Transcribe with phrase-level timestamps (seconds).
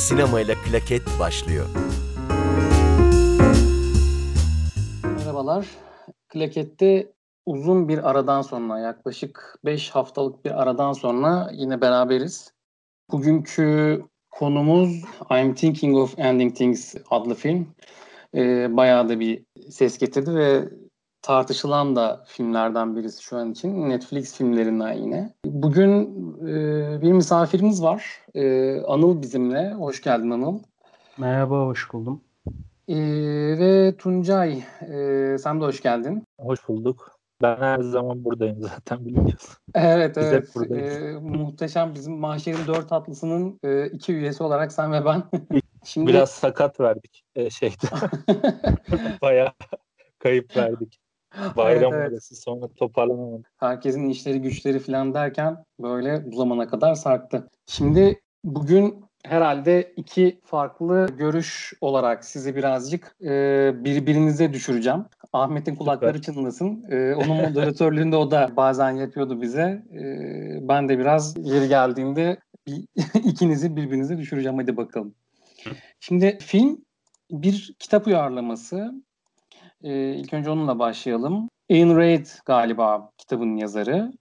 [0.00, 1.66] Çizgi sinemayla klaket başlıyor.
[5.04, 5.66] Merhabalar.
[6.28, 7.12] Klaket'te
[7.46, 12.52] uzun bir aradan sonra yaklaşık 5 haftalık bir aradan sonra yine beraberiz.
[13.12, 17.74] Bugünkü konumuz I'm Thinking of Ending Things adlı film.
[18.34, 20.68] Ee, bayağı da bir ses getirdi ve
[21.22, 23.90] tartışılan da filmlerden birisi şu an için.
[23.90, 25.34] Netflix filmlerinden yine.
[25.44, 26.06] Bugün
[26.46, 28.04] e, bir misafirimiz var.
[28.34, 29.72] E, Anıl bizimle.
[29.72, 30.58] Hoş geldin Anıl.
[31.18, 32.20] Merhaba, hoş buldum.
[32.88, 32.96] E,
[33.58, 36.24] ve Tuncay, e, sen de hoş geldin.
[36.40, 37.20] Hoş bulduk.
[37.42, 39.56] Ben her zaman buradayım zaten biliyorsun.
[39.74, 40.56] Evet Biz evet.
[40.56, 45.22] E, muhteşem bizim Mahşer'in dört atlısının e, iki üyesi olarak sen ve ben.
[45.84, 46.06] Şimdi...
[46.06, 47.86] Biraz sakat verdik e, şeyde.
[49.22, 49.52] Bayağı
[50.18, 51.00] kayıp verdik.
[51.56, 52.22] Bayram evet, evet.
[52.22, 53.42] sonra toparlanamadı.
[53.56, 57.48] Herkesin işleri güçleri falan derken böyle bu zamana kadar sarktı.
[57.66, 65.04] Şimdi bugün herhalde iki farklı görüş olarak sizi birazcık e, birbirinize düşüreceğim.
[65.32, 66.34] Ahmet'in kulakları Süper.
[66.34, 66.84] çınlasın.
[66.90, 69.82] E, onun moderatörlüğünde o da bazen yapıyordu bize.
[69.92, 70.02] E,
[70.68, 72.84] ben de biraz yeri geldiğinde bir,
[73.24, 74.58] ikinizi birbirinize düşüreceğim.
[74.58, 75.14] Hadi bakalım.
[76.00, 76.84] Şimdi film
[77.30, 78.92] bir kitap uyarlaması.
[79.84, 81.48] E, ilk önce onunla başlayalım.
[81.70, 84.12] Ayn Rand galiba kitabın yazarı.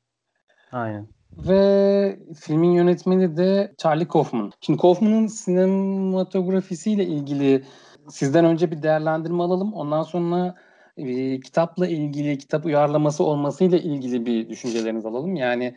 [0.72, 1.08] Aynen.
[1.38, 4.52] Ve filmin yönetmeni de Charlie Kaufman.
[4.62, 7.64] Şimdi Kaufman'ın sinematografisiyle ilgili
[8.10, 9.74] sizden önce bir değerlendirme alalım.
[9.74, 10.56] Ondan sonra
[10.98, 15.36] e, kitapla ilgili, kitap uyarlaması olmasıyla ilgili bir düşüncelerinizi alalım.
[15.36, 15.76] Yani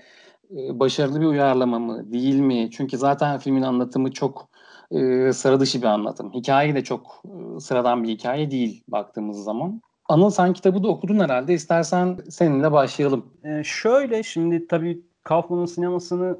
[0.50, 2.70] e, başarılı bir uyarlama mı, değil mi?
[2.72, 4.48] Çünkü zaten filmin anlatımı çok
[4.92, 6.32] e, sıra dışı bir anlatım.
[6.32, 9.80] Hikaye de çok e, sıradan bir hikaye değil baktığımız zaman.
[10.08, 11.54] Anıl sen kitabı da okudun herhalde.
[11.54, 13.26] İstersen seninle başlayalım.
[13.44, 16.38] Ee, şöyle şimdi tabii Kaufman'ın sinemasını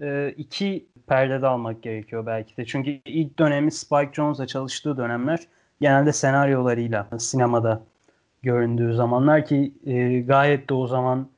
[0.00, 2.64] e, iki perdede almak gerekiyor belki de.
[2.64, 5.40] Çünkü ilk dönemi Spike Jonze'la çalıştığı dönemler
[5.80, 7.82] genelde senaryolarıyla sinemada
[8.42, 11.28] göründüğü zamanlar ki e, gayet de o zaman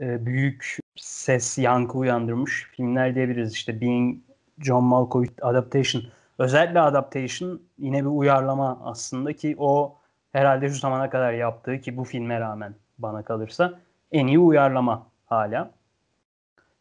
[0.00, 3.52] e, büyük ses yankı uyandırmış filmler diyebiliriz.
[3.52, 4.18] İşte Being
[4.60, 6.02] John Malkovich Adaptation.
[6.38, 9.96] Özellikle Adaptation yine bir uyarlama aslında ki o
[10.32, 13.72] herhalde şu zamana kadar yaptığı ki bu filme rağmen bana kalırsa
[14.12, 15.70] en iyi uyarlama hala.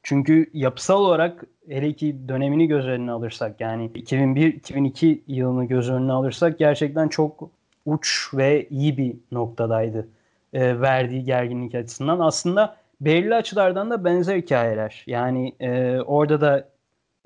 [0.03, 6.59] Çünkü yapısal olarak hele ki dönemini göz önüne alırsak yani 2001-2002 yılını göz önüne alırsak
[6.59, 7.49] gerçekten çok
[7.85, 10.07] uç ve iyi bir noktadaydı
[10.53, 12.19] e, verdiği gerginlik açısından.
[12.19, 15.03] Aslında belirli açılardan da benzer hikayeler.
[15.07, 16.67] Yani e, orada da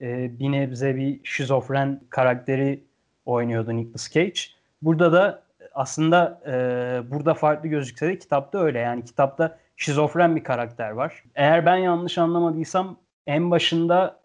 [0.01, 2.83] e, bir nebze bir şizofren karakteri
[3.25, 4.39] oynuyordu Nicolas Cage.
[4.81, 5.43] Burada da
[5.73, 6.51] aslında e,
[7.11, 8.79] burada farklı gözükse de kitapta öyle.
[8.79, 11.23] Yani kitapta şizofren bir karakter var.
[11.35, 14.19] Eğer ben yanlış anlamadıysam en başında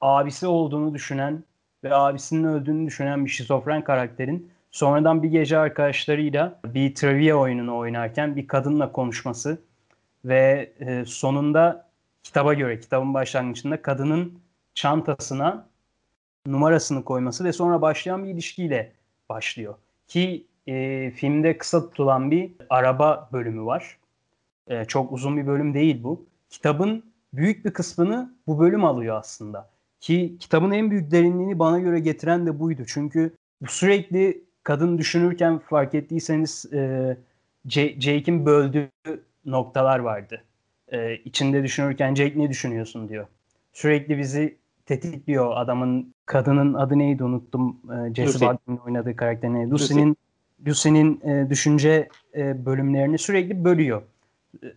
[0.00, 1.44] abisi olduğunu düşünen
[1.84, 8.36] ve abisinin öldüğünü düşünen bir şizofren karakterin sonradan bir gece arkadaşlarıyla bir trivia oyununu oynarken
[8.36, 9.58] bir kadınla konuşması
[10.24, 11.88] ve e, sonunda
[12.22, 14.38] kitaba göre kitabın başlangıcında kadının
[14.74, 15.68] çantasına
[16.46, 18.92] numarasını koyması ve sonra başlayan bir ilişkiyle
[19.28, 19.74] başlıyor.
[20.08, 23.98] Ki e, filmde kısa tutulan bir araba bölümü var.
[24.68, 26.26] E, çok uzun bir bölüm değil bu.
[26.50, 29.70] Kitabın büyük bir kısmını bu bölüm alıyor aslında.
[30.00, 32.82] Ki kitabın en büyük derinliğini bana göre getiren de buydu.
[32.86, 33.32] Çünkü
[33.68, 37.16] sürekli kadın düşünürken fark ettiyseniz e,
[37.68, 38.90] Jake'in böldüğü
[39.44, 40.44] noktalar vardı.
[40.88, 43.26] E, içinde düşünürken Jake ne düşünüyorsun diyor.
[43.72, 44.56] Sürekli bizi
[45.00, 47.76] tetikliyor adamın kadının adı neydi unuttum.
[47.90, 49.70] E, Jesse Buckley'in oynadığı karakter neydi?
[49.70, 50.16] Lucy'nin
[50.66, 54.02] Lucy'nin e, düşünce e, bölümlerini sürekli bölüyor.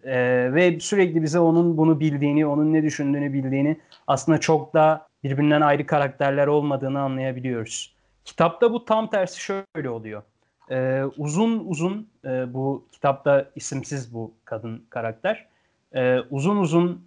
[0.03, 3.77] E, ve sürekli bize onun bunu bildiğini, onun ne düşündüğünü bildiğini
[4.07, 7.95] aslında çok da birbirinden ayrı karakterler olmadığını anlayabiliyoruz.
[8.25, 10.21] Kitapta bu tam tersi şöyle oluyor.
[10.71, 15.47] E, uzun uzun e, bu kitapta isimsiz bu kadın karakter.
[15.95, 17.01] E, uzun uzun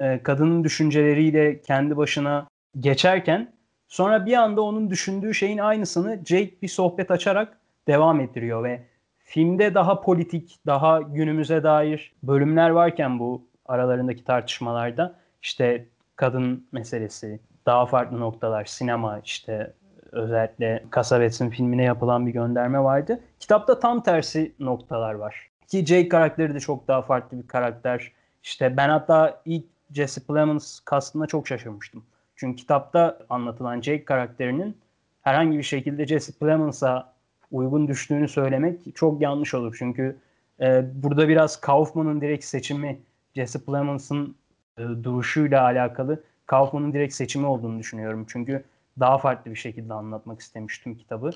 [0.00, 2.46] e, kadının düşünceleriyle kendi başına
[2.80, 3.52] geçerken
[3.88, 7.58] sonra bir anda onun düşündüğü şeyin aynısını Jake bir sohbet açarak
[7.88, 8.80] devam ettiriyor ve
[9.18, 15.86] filmde daha politik, daha günümüze dair bölümler varken bu aralarındaki tartışmalarda işte
[16.16, 19.72] kadın meselesi, daha farklı noktalar, sinema işte
[20.12, 23.20] özellikle Casavets'in filmine yapılan bir gönderme vardı.
[23.40, 25.50] Kitapta tam tersi noktalar var.
[25.68, 28.12] Ki Jake karakteri de çok daha farklı bir karakter.
[28.42, 29.64] İşte ben hatta ilk
[29.94, 32.04] Jesse Plemons kastına çok şaşırmıştım.
[32.36, 34.76] Çünkü kitapta anlatılan Jake karakterinin
[35.22, 37.14] herhangi bir şekilde Jesse Plemons'a
[37.50, 39.76] uygun düştüğünü söylemek çok yanlış olur.
[39.78, 40.16] Çünkü
[40.60, 43.00] e, burada biraz Kaufman'ın direkt seçimi
[43.34, 44.36] Jesse Plemons'ın
[44.78, 48.26] e, duruşuyla alakalı Kaufman'ın direkt seçimi olduğunu düşünüyorum.
[48.28, 48.64] Çünkü
[49.00, 51.30] daha farklı bir şekilde anlatmak istemiştim kitabı.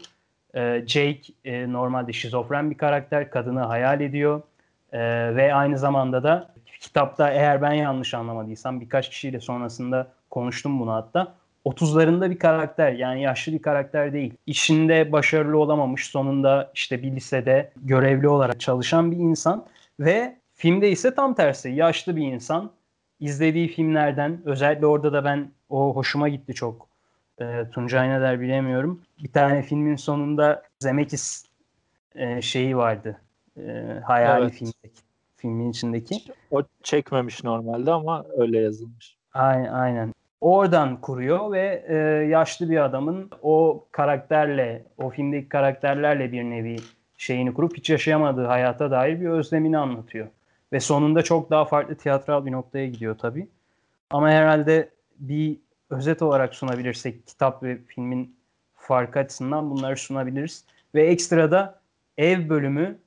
[0.54, 4.42] E, Jake e, normalde şizofren bir karakter, kadını hayal ediyor
[4.92, 5.00] e,
[5.36, 11.34] ve aynı zamanda da kitapta eğer ben yanlış anlamadıysam birkaç kişiyle sonrasında konuştum bunu hatta.
[11.64, 14.34] 30'larında bir karakter yani yaşlı bir karakter değil.
[14.46, 19.66] İşinde başarılı olamamış sonunda işte bir lisede görevli olarak çalışan bir insan
[20.00, 22.70] ve filmde ise tam tersi yaşlı bir insan.
[23.20, 26.88] İzlediği filmlerden özellikle orada da ben o hoşuma gitti çok.
[27.40, 29.02] E, Tuncay ne der bilemiyorum.
[29.22, 31.44] Bir tane filmin sonunda Zemeckis
[32.14, 33.20] e, şeyi vardı.
[33.66, 34.52] E, hayali evet.
[34.52, 35.02] filmdeki,
[35.36, 36.14] filmin içindeki.
[36.50, 39.16] O çekmemiş normalde ama öyle yazılmış.
[39.34, 39.72] Aynen.
[39.72, 40.14] aynen.
[40.40, 41.94] Oradan kuruyor ve e,
[42.28, 46.76] yaşlı bir adamın o karakterle, o filmdeki karakterlerle bir nevi
[47.16, 50.28] şeyini kurup hiç yaşayamadığı hayata dair bir özlemini anlatıyor.
[50.72, 53.48] Ve sonunda çok daha farklı tiyatral bir noktaya gidiyor tabii.
[54.10, 55.56] Ama herhalde bir
[55.90, 58.36] özet olarak sunabilirsek kitap ve filmin
[58.74, 60.64] farkı açısından bunları sunabiliriz.
[60.94, 61.80] Ve ekstra da
[62.18, 62.98] ev bölümü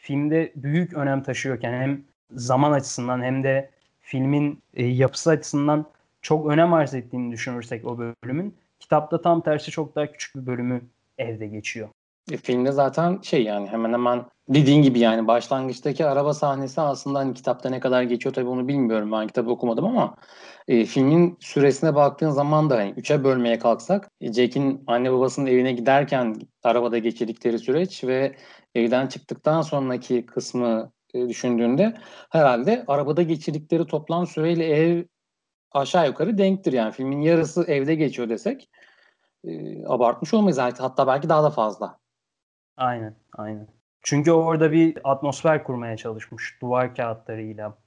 [0.00, 3.70] filmde büyük önem taşıyorken hem zaman açısından hem de
[4.00, 5.86] filmin e, yapısı açısından
[6.22, 10.82] çok önem arz ettiğini düşünürsek o bölümün kitapta tam tersi çok daha küçük bir bölümü
[11.18, 11.88] evde geçiyor.
[12.30, 17.34] E, filmde zaten şey yani hemen hemen dediğin gibi yani başlangıçtaki araba sahnesi aslında hani
[17.34, 20.16] kitapta ne kadar geçiyor tabii onu bilmiyorum ben kitabı okumadım ama
[20.68, 25.72] e, filmin süresine baktığın zaman da hani üçe bölmeye kalksak e, Jack'in anne babasının evine
[25.72, 28.36] giderken arabada geçirdikleri süreç ve
[28.74, 31.94] evden çıktıktan sonraki kısmı e, düşündüğünde
[32.30, 35.04] herhalde arabada geçirdikleri toplam süreyle ev
[35.72, 38.70] aşağı yukarı denktir yani filmin yarısı evde geçiyor desek
[39.44, 41.98] e, abartmış olmayız hatta belki daha da fazla.
[42.76, 43.68] Aynen, aynen.
[44.02, 47.78] Çünkü orada bir atmosfer kurmaya çalışmış duvar kağıtlarıyla.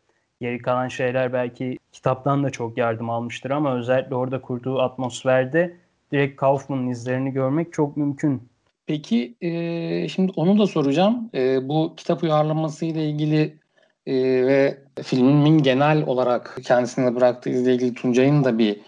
[0.41, 5.77] Geri kalan şeyler belki kitaptan da çok yardım almıştır ama özellikle orada kurduğu atmosferde
[6.11, 8.49] direkt Kaufman'ın izlerini görmek çok mümkün.
[8.85, 11.29] Peki e, şimdi onu da soracağım.
[11.33, 13.59] E, bu kitap uyarlaması ile ilgili
[14.05, 14.13] e,
[14.47, 18.81] ve filmin genel olarak kendisine bıraktığı ile ilgili Tuncay'ın da bir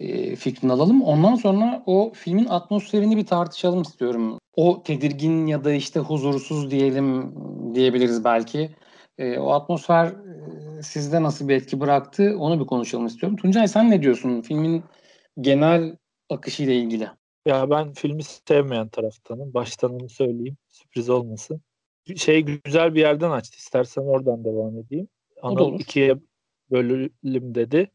[0.00, 1.02] e, fikrini alalım.
[1.02, 4.38] Ondan sonra o filmin atmosferini bir tartışalım istiyorum.
[4.56, 7.34] O tedirgin ya da işte huzursuz diyelim
[7.74, 8.70] diyebiliriz belki.
[9.18, 10.06] E, o atmosfer
[10.78, 13.36] e, sizde nasıl bir etki bıraktı onu bir konuşalım istiyorum.
[13.36, 14.84] Tuncay sen ne diyorsun filmin
[15.40, 15.96] genel
[16.30, 17.08] akışıyla ilgili?
[17.46, 19.54] Ya ben filmi sevmeyen taraftanım.
[19.54, 20.56] Baştan onu söyleyeyim.
[20.68, 21.60] Sürpriz olmasın.
[22.16, 23.56] Şey güzel bir yerden açtı.
[23.58, 25.08] İstersen oradan devam edeyim.
[25.42, 26.16] Anıl ikiye
[26.70, 27.90] bölüm dedi.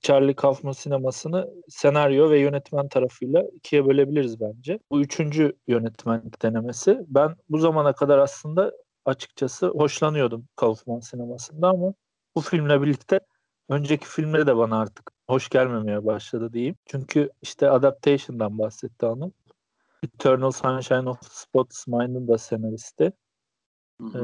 [0.00, 4.78] Charlie Kaufman sinemasını senaryo ve yönetmen tarafıyla ikiye bölebiliriz bence.
[4.90, 6.98] Bu üçüncü yönetmenlik denemesi.
[7.08, 8.72] Ben bu zamana kadar aslında
[9.04, 11.94] açıkçası hoşlanıyordum Kaufman sinemasında ama
[12.34, 13.20] bu filmle birlikte
[13.68, 16.76] önceki filmleri de bana artık hoş gelmemeye başladı diyeyim.
[16.86, 19.30] Çünkü işte Adaptation'dan bahsetti Anıl.
[20.02, 23.12] Eternal Sunshine of the Spotless Mind'ın da senaristi.
[24.00, 24.18] Ee,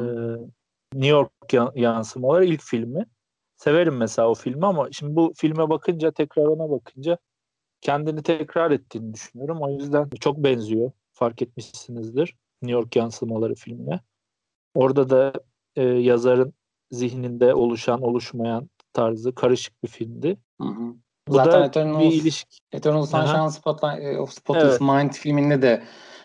[0.95, 1.33] New York
[1.75, 3.07] yansımaları ilk filmi.
[3.57, 7.19] Severim mesela o filmi ama şimdi bu filme bakınca tekrar ona bakınca
[7.81, 9.59] kendini tekrar ettiğini düşünüyorum.
[9.61, 10.91] O yüzden çok benziyor.
[11.13, 12.37] Fark etmişsinizdir.
[12.63, 14.01] New York yansımaları filmine.
[14.75, 15.33] Orada da
[15.77, 16.55] e, yazarın
[16.91, 20.37] zihninde oluşan, oluşmayan tarzı karışık bir filmdi.
[20.61, 20.95] Hı hı.
[21.29, 22.59] Bu Zaten da Eternal, bir ilişki.
[22.73, 24.81] Eternal Sunshine Spotlight, of Spotless evet.
[24.81, 25.83] Mind filminde de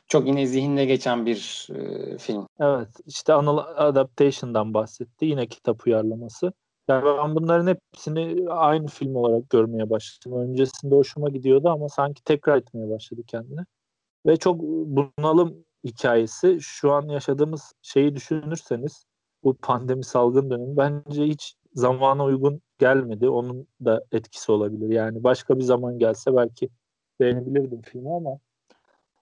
[0.08, 2.48] çok yine zihinle geçen bir e, film.
[2.60, 2.90] Evet.
[3.06, 5.26] işte Anıl Adaptation'dan bahsetti.
[5.26, 6.54] Yine kitap uyarlaması.
[6.88, 10.40] Yani ben bunların hepsini aynı film olarak görmeye başladım.
[10.40, 13.62] Öncesinde hoşuma gidiyordu ama sanki tekrar etmeye başladı kendini.
[14.26, 16.58] Ve çok bunalım hikayesi.
[16.62, 19.06] Şu an yaşadığımız şeyi düşünürseniz
[19.44, 23.30] bu pandemi salgın dönemi bence hiç zamana uygun gelmedi.
[23.30, 24.90] Onun da etkisi olabilir.
[24.90, 26.70] Yani başka bir zaman gelse belki
[27.20, 28.40] beğenebilirdim filmi ama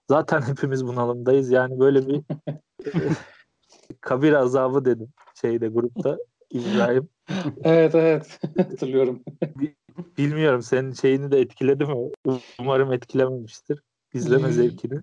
[0.08, 1.50] zaten hepimiz bunalımdayız.
[1.50, 2.22] Yani böyle bir
[4.00, 5.08] kabir azabı dedim
[5.40, 6.18] şeyde grupta
[6.50, 7.08] İbrahim.
[7.62, 9.22] evet evet hatırlıyorum.
[10.18, 12.10] Bilmiyorum senin şeyini de etkiledi mi?
[12.60, 13.82] Umarım etkilememiştir.
[14.14, 15.00] İzleme zevkini.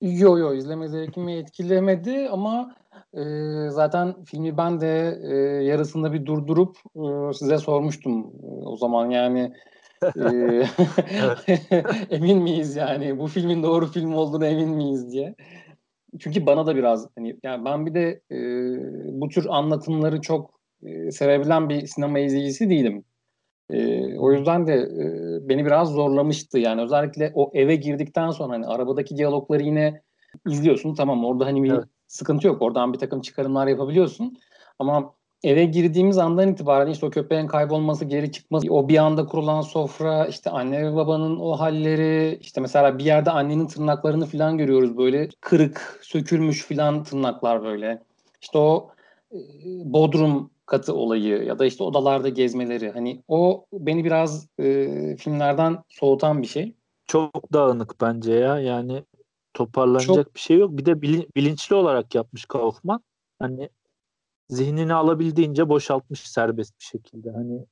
[0.00, 2.76] Yo yo izleme zevkimi etkilemedi ama
[3.14, 3.22] e,
[3.70, 9.52] zaten filmi ben de e, yarısında bir durdurup e, size sormuştum e, o zaman yani
[10.02, 10.22] e,
[12.10, 15.34] emin miyiz yani bu filmin doğru film olduğunu emin miyiz diye.
[16.18, 18.38] Çünkü bana da biraz hani yani ben bir de e,
[19.20, 23.04] bu tür anlatımları çok e, sevebilen bir sinema izleyicisi değilim.
[23.70, 26.58] E, o yüzden de e, beni biraz zorlamıştı.
[26.58, 30.02] Yani özellikle o eve girdikten sonra hani arabadaki diyalogları yine
[30.48, 30.94] izliyorsun.
[30.94, 31.84] Tamam orada hani bir evet.
[32.06, 32.62] Sıkıntı yok.
[32.62, 34.38] Oradan bir takım çıkarımlar yapabiliyorsun.
[34.78, 39.60] Ama eve girdiğimiz andan itibaren işte o köpeğin kaybolması, geri çıkması, o bir anda kurulan
[39.60, 44.98] sofra, işte anne ve babanın o halleri, işte mesela bir yerde annenin tırnaklarını falan görüyoruz
[44.98, 48.02] böyle kırık, sökülmüş falan tırnaklar böyle.
[48.42, 48.90] İşte o
[49.32, 49.38] e,
[49.84, 56.42] Bodrum katı olayı ya da işte odalarda gezmeleri hani o beni biraz e, filmlerden soğutan
[56.42, 56.74] bir şey.
[57.06, 59.02] Çok dağınık bence ya yani
[59.56, 60.34] toparlanacak Çok...
[60.34, 60.70] bir şey yok.
[60.78, 63.00] Bir de bilinçli olarak yapmış Kaufman.
[63.38, 63.68] Hani
[64.48, 67.30] zihnini alabildiğince boşaltmış serbest bir şekilde.
[67.30, 67.66] Hani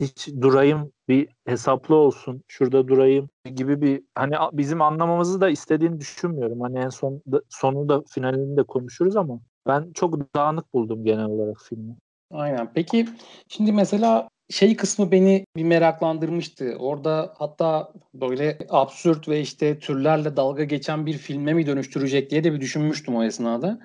[0.00, 6.60] hiç durayım bir hesaplı olsun şurada durayım gibi bir hani bizim anlamamızı da istediğini düşünmüyorum.
[6.60, 11.56] Hani en son sonu da finalini de konuşuruz ama ben çok dağınık buldum genel olarak
[11.68, 11.96] filmi.
[12.30, 12.72] Aynen.
[12.74, 13.08] Peki
[13.48, 16.76] şimdi mesela şey kısmı beni bir meraklandırmıştı.
[16.78, 22.52] Orada hatta böyle absürt ve işte türlerle dalga geçen bir filme mi dönüştürecek diye de
[22.52, 23.80] bir düşünmüştüm o esnada.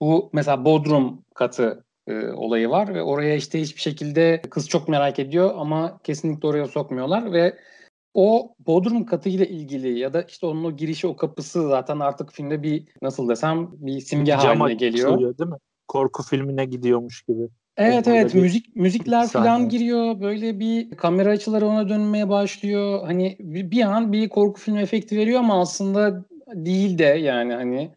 [0.00, 5.18] Bu mesela Bodrum katı e, olayı var ve oraya işte hiçbir şekilde kız çok merak
[5.18, 7.56] ediyor ama kesinlikle oraya sokmuyorlar ve
[8.14, 12.62] o Bodrum katıyla ilgili ya da işte onun o girişi o kapısı zaten artık filmde
[12.62, 15.38] bir nasıl desem bir simge Cam haline geliyor.
[15.38, 15.56] Değil mi?
[15.88, 17.48] Korku filmine gidiyormuş gibi.
[17.76, 20.20] Evet evet müzik müzikler falan giriyor.
[20.20, 23.06] Böyle bir kamera açıları ona dönmeye başlıyor.
[23.06, 27.94] Hani bir, bir an bir korku film efekti veriyor ama aslında değil de yani hani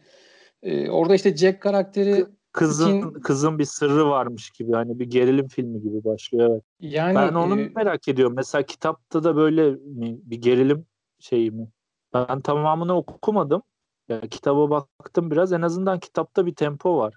[0.63, 3.13] e, orada işte Jack karakteri kızın için...
[3.13, 6.63] kızın bir sırrı varmış gibi hani bir gerilim filmi gibi başlıyor evet.
[6.79, 7.69] Yani ben onu e...
[7.75, 8.35] merak ediyorum.
[8.35, 10.85] Mesela kitapta da böyle mi bir gerilim
[11.19, 11.67] şeyi mi?
[12.13, 13.61] Ben tamamını okumadım.
[14.09, 17.13] Ya kitaba baktım biraz en azından kitapta bir tempo var.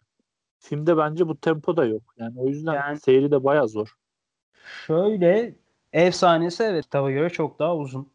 [0.63, 2.03] Filmde bence bu tempo da yok.
[2.19, 3.89] Yani o yüzden yani, seyri de baya zor.
[4.87, 5.55] Şöyle
[5.93, 8.13] efsanesi evet kitaba göre çok daha uzun.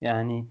[0.00, 0.46] Yani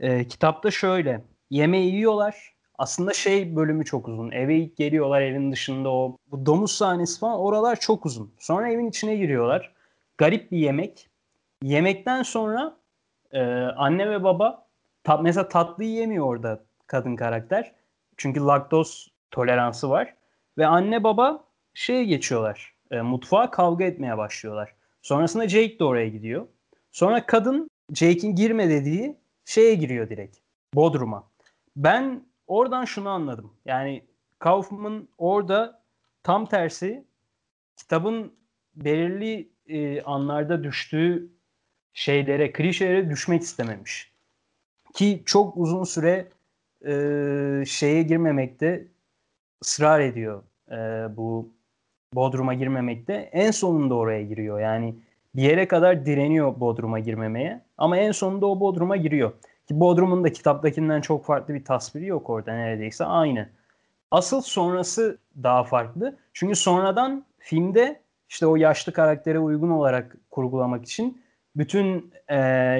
[0.00, 2.54] e, kitapta şöyle yemeği yiyorlar.
[2.78, 4.30] Aslında şey bölümü çok uzun.
[4.30, 8.32] Eve ilk geliyorlar evin dışında o bu domuz sahnesi falan oralar çok uzun.
[8.38, 9.74] Sonra evin içine giriyorlar.
[10.18, 11.10] Garip bir yemek.
[11.62, 12.76] Yemekten sonra
[13.32, 13.42] e,
[13.76, 14.66] anne ve baba
[15.04, 17.72] tat, mesela tatlı yemiyor orada kadın karakter.
[18.16, 20.14] Çünkü laktoz toleransı var.
[20.58, 21.44] Ve anne baba
[21.74, 22.74] şeye geçiyorlar.
[22.90, 24.74] E, mutfağa kavga etmeye başlıyorlar.
[25.02, 26.46] Sonrasında Jake de oraya gidiyor.
[26.90, 30.36] Sonra kadın Jake'in girme dediği şeye giriyor direkt.
[30.74, 31.30] Bodrum'a.
[31.76, 33.52] Ben oradan şunu anladım.
[33.64, 34.04] Yani
[34.38, 35.82] Kaufman orada
[36.22, 37.04] tam tersi
[37.76, 38.32] kitabın
[38.74, 41.28] belirli e, anlarda düştüğü
[41.92, 44.12] şeylere, klişelere düşmek istememiş.
[44.94, 46.28] Ki çok uzun süre
[46.86, 48.88] e, şeye girmemekte
[49.64, 50.76] ısrar ediyor e,
[51.16, 51.48] bu
[52.14, 53.14] Bodrum'a girmemekte.
[53.32, 54.60] En sonunda oraya giriyor.
[54.60, 54.94] Yani
[55.36, 57.60] bir yere kadar direniyor Bodrum'a girmemeye.
[57.78, 59.32] Ama en sonunda o Bodrum'a giriyor.
[59.68, 63.48] Ki Bodrum'un da kitaptakinden çok farklı bir tasviri yok orada neredeyse aynı.
[64.10, 66.16] Asıl sonrası daha farklı.
[66.32, 71.22] Çünkü sonradan filmde işte o yaşlı karaktere uygun olarak kurgulamak için
[71.56, 72.36] bütün e,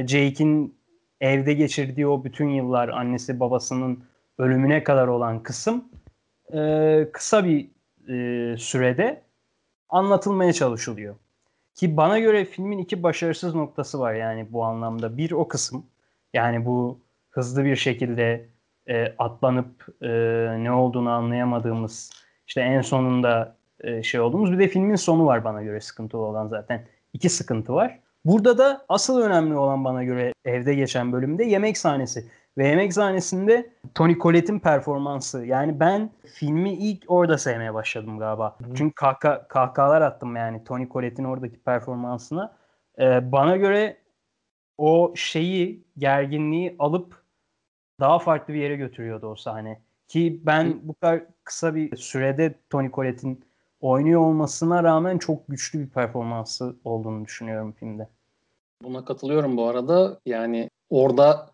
[0.08, 0.74] Jake'in
[1.20, 4.04] evde geçirdiği o bütün yıllar annesi babasının
[4.38, 5.84] ölümüne kadar olan kısım
[6.52, 7.70] e, kısa bir
[8.08, 9.22] e, sürede
[9.88, 11.14] anlatılmaya çalışılıyor.
[11.74, 15.16] Ki bana göre filmin iki başarısız noktası var yani bu anlamda.
[15.16, 15.86] Bir o kısım
[16.32, 16.98] yani bu
[17.30, 18.48] hızlı bir şekilde
[18.88, 20.08] e, atlanıp e,
[20.64, 22.10] ne olduğunu anlayamadığımız
[22.46, 26.46] işte en sonunda e, şey olduğumuz bir de filmin sonu var bana göre sıkıntılı olan
[26.48, 26.86] zaten.
[27.12, 28.00] iki sıkıntı var.
[28.24, 32.30] Burada da asıl önemli olan bana göre evde geçen bölümde yemek sahnesi.
[32.58, 35.46] Ve yemek sahnesinde Tony Collette'in performansı.
[35.46, 38.56] Yani ben filmi ilk orada sevmeye başladım galiba.
[38.58, 38.74] Hı.
[38.74, 42.56] Çünkü kahka, kahkahalar attım yani Tony Collette'in oradaki performansına.
[42.98, 43.96] Ee, bana göre
[44.78, 47.22] o şeyi, gerginliği alıp
[48.00, 49.80] daha farklı bir yere götürüyordu o sahne.
[50.08, 53.44] Ki ben bu kadar kısa bir sürede Tony Collette'in
[53.80, 58.08] oynuyor olmasına rağmen çok güçlü bir performansı olduğunu düşünüyorum filmde.
[58.84, 60.20] Buna katılıyorum bu arada.
[60.26, 61.50] Yani orada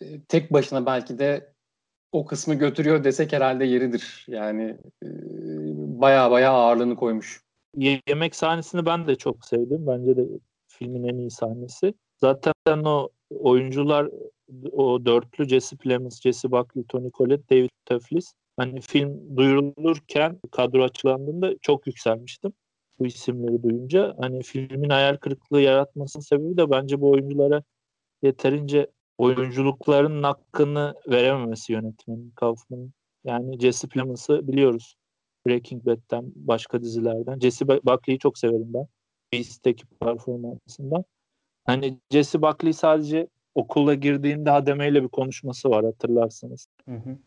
[0.00, 1.52] e, tek başına belki de
[2.12, 4.24] o kısmı götürüyor desek herhalde yeridir.
[4.28, 5.08] Yani e,
[6.00, 7.42] baya baya ağırlığını koymuş.
[8.08, 9.86] Yemek sahnesini ben de çok sevdim.
[9.86, 10.26] Bence de
[10.68, 11.94] filmin en iyi sahnesi.
[12.16, 14.08] Zaten o oyuncular
[14.72, 18.32] o dörtlü Jesse Plemons, Jesse Buckley, Tony Collette, David Teflis.
[18.56, 22.52] Hani film duyurulurken kadro açılandığında çok yükselmiştim
[22.98, 24.14] bu isimleri duyunca.
[24.20, 27.62] Hani filmin hayal kırıklığı yaratmasının sebebi de bence bu oyunculara
[28.22, 32.92] yeterince oyunculuklarının hakkını verememesi yönetmenin Kaufman'ın.
[33.24, 34.94] Yani Jesse Plemons'ı biliyoruz.
[35.46, 37.38] Breaking Bad'den, başka dizilerden.
[37.38, 38.86] Jesse Buckley'i çok severim ben.
[39.32, 41.04] Beast'teki performansından.
[41.64, 46.68] Hani Jesse Buckley sadece okula girdiğinde Hademe'yle bir konuşması var hatırlarsınız.
[46.84, 47.18] Hı hı.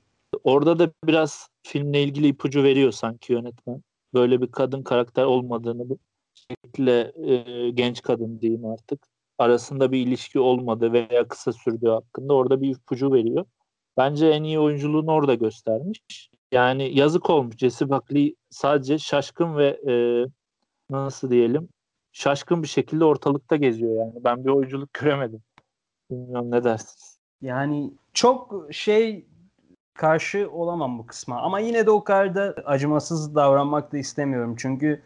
[0.44, 3.84] Orada da biraz filmle ilgili ipucu veriyor sanki yönetmen.
[4.14, 5.98] Böyle bir kadın karakter olmadığını
[6.34, 12.62] şekilde e, genç kadın diyeyim artık arasında bir ilişki olmadı veya kısa sürdüğü hakkında orada
[12.62, 13.46] bir ipucu veriyor.
[13.98, 16.30] Bence en iyi oyunculuğunu orada göstermiş.
[16.52, 17.58] Yani yazık olmuş.
[17.58, 19.94] Jesse Buckley sadece şaşkın ve e,
[20.90, 21.70] nasıl diyelim
[22.12, 24.24] şaşkın bir şekilde ortalıkta geziyor yani.
[24.24, 25.42] Ben bir oyunculuk göremedim.
[26.12, 27.20] Bilmiyorum ne dersiniz?
[27.42, 29.26] Yani çok şey
[30.02, 31.42] karşı olamam bu kısma.
[31.42, 34.56] Ama yine de o kadar da acımasız davranmak da istemiyorum.
[34.58, 35.02] Çünkü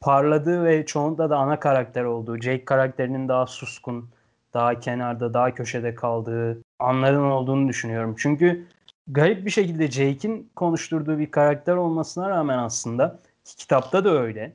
[0.00, 4.08] parladığı ve çoğunda da ana karakter olduğu, Jake karakterinin daha suskun,
[4.54, 8.14] daha kenarda, daha köşede kaldığı anların olduğunu düşünüyorum.
[8.18, 8.66] Çünkü
[9.08, 14.52] garip bir şekilde Jake'in konuşturduğu bir karakter olmasına rağmen aslında kitapta da öyle.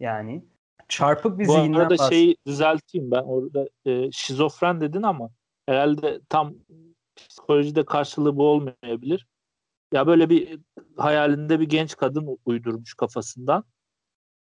[0.00, 0.42] Yani
[0.88, 5.30] çarpık bir Bu zihinden arada şeyi düzelteyim ben orada e, şizofren dedin ama
[5.66, 6.54] herhalde tam
[7.16, 9.26] psikolojide karşılığı bu olmayabilir.
[9.92, 10.60] Ya böyle bir
[10.96, 13.64] hayalinde bir genç kadın uydurmuş kafasından.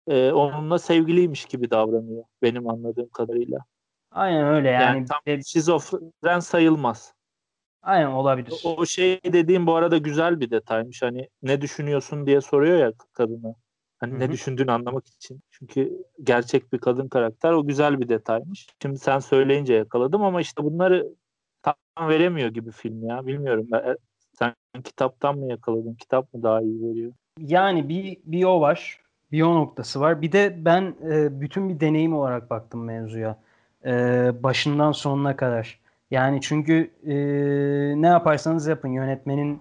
[0.08, 3.58] Ee, onunla sevgiliymiş gibi davranıyor benim anladığım kadarıyla.
[4.10, 4.82] Aynen öyle yani.
[4.82, 7.14] Yani tam de, şizofren sayılmaz.
[7.82, 8.54] Aynen olabilir.
[8.64, 11.02] O, o şey dediğim bu arada güzel bir detaymış.
[11.02, 13.54] Hani ne düşünüyorsun diye soruyor ya kadına.
[13.98, 14.20] Hani Hı-hı.
[14.20, 15.40] ne düşündüğünü anlamak için.
[15.50, 18.66] Çünkü gerçek bir kadın karakter o güzel bir detaymış.
[18.82, 21.08] Şimdi sen söyleyince yakaladım ama işte bunları
[21.62, 23.26] tam veremiyor gibi film ya.
[23.26, 23.68] Bilmiyorum.
[24.38, 25.94] Sen kitaptan mı yakaladın?
[25.94, 27.12] Kitap mı daha iyi veriyor?
[27.38, 29.00] Yani bir, bir o var.
[29.32, 30.22] Bir o noktası var.
[30.22, 33.38] Bir de ben e, bütün bir deneyim olarak baktım mevzuya.
[33.84, 33.90] E,
[34.42, 35.80] başından sonuna kadar.
[36.10, 37.14] Yani çünkü e,
[38.02, 39.60] ne yaparsanız yapın yönetmenin,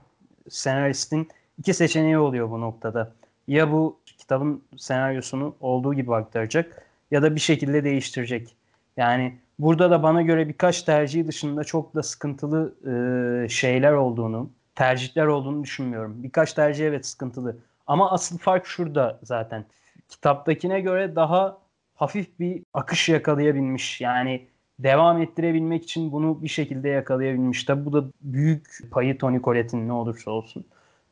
[0.50, 1.28] senaristin
[1.60, 3.14] iki seçeneği oluyor bu noktada.
[3.48, 8.56] Ya bu kitabın senaryosunu olduğu gibi aktaracak ya da bir şekilde değiştirecek.
[8.98, 14.50] Yani burada da bana göre birkaç tercih dışında çok da sıkıntılı e, şeyler olduğunu,
[14.82, 16.24] tercihler olduğunu düşünmüyorum.
[16.24, 17.58] Birkaç tercih evet sıkıntılı.
[17.88, 19.66] Ama asıl fark şurada zaten.
[20.10, 21.58] Kitaptakine göre daha
[21.96, 24.02] hafif bir akış yakalayabilmiş.
[24.02, 24.48] Yani
[24.80, 27.64] devam ettirebilmek için bunu bir şekilde yakalayabilmiş.
[27.64, 30.66] Tabi bu da büyük payı Tony Collette'in ne olursa olsun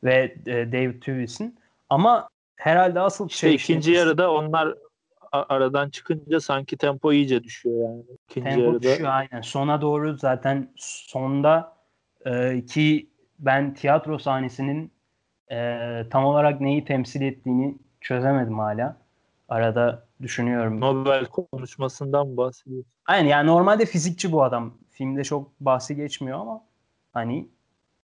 [0.04, 1.58] ve e, David Tewis'in.
[1.90, 4.74] Ama herhalde asıl işte şey ikinci yarıda onlar
[5.32, 8.02] aradan çıkınca sanki tempo iyice düşüyor yani.
[8.28, 8.82] İkinci tempo yarıda.
[8.82, 9.40] düşüyor aynen.
[9.40, 11.76] Sona doğru zaten sonda
[12.26, 13.09] e, ki
[13.40, 14.92] ben tiyatro sahnesinin
[15.50, 15.56] e,
[16.10, 18.96] tam olarak neyi temsil ettiğini çözemedim hala.
[19.48, 20.80] Arada düşünüyorum.
[20.80, 22.92] Nobel konuşmasından mı bahsediyorsun?
[23.06, 24.74] Aynen yani normalde fizikçi bu adam.
[24.90, 26.62] Filmde çok bahsi geçmiyor ama
[27.12, 27.48] hani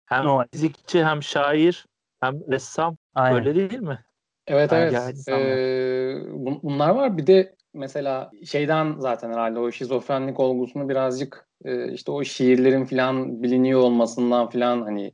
[0.07, 0.45] hem normal.
[0.53, 1.87] fizikçi hem şair
[2.21, 3.39] hem ressam Aynen.
[3.39, 3.99] öyle değil mi?
[4.47, 5.29] Evet evet.
[5.29, 6.17] Ee,
[6.63, 7.19] bunlar var.
[7.19, 13.43] Bir de mesela şeyden zaten herhalde o şizofrenlik olgusunu birazcık e, işte o şiirlerin falan
[13.43, 15.13] biliniyor olmasından falan hani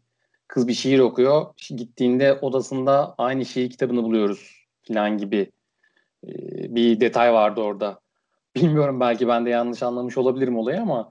[0.48, 1.46] kız bir şiir okuyor.
[1.76, 5.50] Gittiğinde odasında aynı şiir kitabını buluyoruz falan gibi
[6.26, 6.30] e,
[6.74, 8.00] bir detay vardı orada.
[8.56, 11.10] Bilmiyorum belki ben de yanlış anlamış olabilirim olayı ama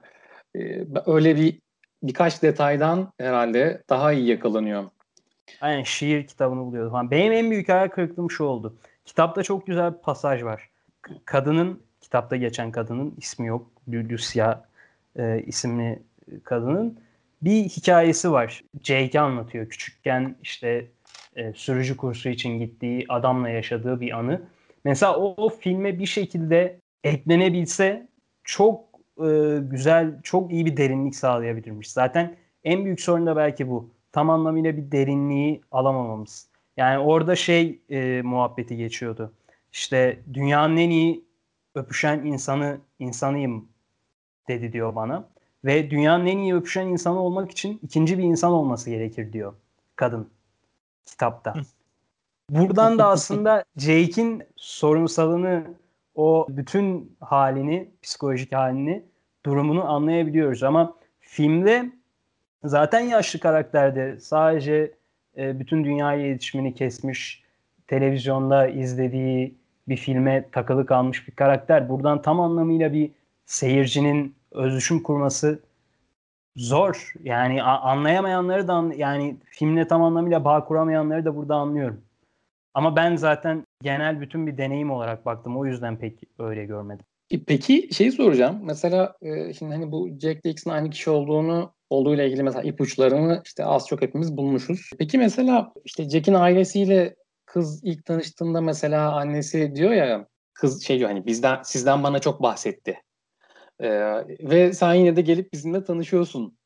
[0.56, 1.60] e, öyle bir
[2.02, 4.84] birkaç detaydan herhalde daha iyi yakalanıyor.
[5.60, 7.10] Aynen şiir kitabını buluyordu falan.
[7.10, 8.76] Benim en büyük hayal kırıklığım şu oldu.
[9.04, 10.70] Kitapta çok güzel bir pasaj var.
[11.24, 13.66] Kadının, kitapta geçen kadının ismi yok.
[13.88, 14.64] Lucia
[15.16, 16.02] e, isimli
[16.44, 17.00] kadının
[17.42, 18.64] bir hikayesi var.
[18.82, 19.68] Jake anlatıyor.
[19.68, 20.86] Küçükken işte
[21.36, 24.42] e, sürücü kursu için gittiği adamla yaşadığı bir anı.
[24.84, 28.08] Mesela o, o filme bir şekilde eklenebilse
[28.44, 28.84] çok
[29.18, 31.90] e, güzel, çok iyi bir derinlik sağlayabilirmiş.
[31.90, 33.95] Zaten en büyük sorun da belki bu.
[34.16, 36.48] Tam anlamıyla bir derinliği alamamamız.
[36.76, 39.32] Yani orada şey e, muhabbeti geçiyordu.
[39.72, 41.24] İşte dünyanın en iyi
[41.74, 43.68] öpüşen insanı insanıyım
[44.48, 45.28] dedi diyor bana.
[45.64, 49.52] Ve dünyanın en iyi öpüşen insanı olmak için ikinci bir insan olması gerekir diyor
[49.96, 50.30] kadın
[51.06, 51.54] kitapta.
[52.50, 55.64] Buradan da aslında Jake'in sorunsalını,
[56.14, 59.02] o bütün halini, psikolojik halini,
[59.46, 60.62] durumunu anlayabiliyoruz.
[60.62, 61.90] Ama filmde
[62.68, 64.92] zaten yaşlı karakterde sadece
[65.36, 67.42] e, bütün dünyaya iletişimini kesmiş,
[67.86, 69.54] televizyonda izlediği
[69.88, 71.88] bir filme takılı kalmış bir karakter.
[71.88, 73.10] Buradan tam anlamıyla bir
[73.46, 75.60] seyircinin özüşüm kurması
[76.56, 77.12] zor.
[77.22, 82.00] Yani anlayamayanları da yani filmle tam anlamıyla bağ kuramayanları da burada anlıyorum.
[82.74, 85.56] Ama ben zaten genel bütün bir deneyim olarak baktım.
[85.56, 87.06] O yüzden pek öyle görmedim.
[87.30, 88.60] E, peki şeyi soracağım.
[88.62, 93.64] Mesela e, şimdi hani bu Jack Dixon aynı kişi olduğunu olduğuyla ilgili mesela ipuçlarını işte
[93.64, 94.90] az çok hepimiz bulmuşuz.
[94.98, 101.10] Peki mesela işte Jack'in ailesiyle kız ilk tanıştığında mesela annesi diyor ya kız şey diyor
[101.10, 103.00] hani bizden sizden bana çok bahsetti.
[103.80, 103.90] Ee,
[104.40, 106.58] ve sen yine de gelip bizimle tanışıyorsun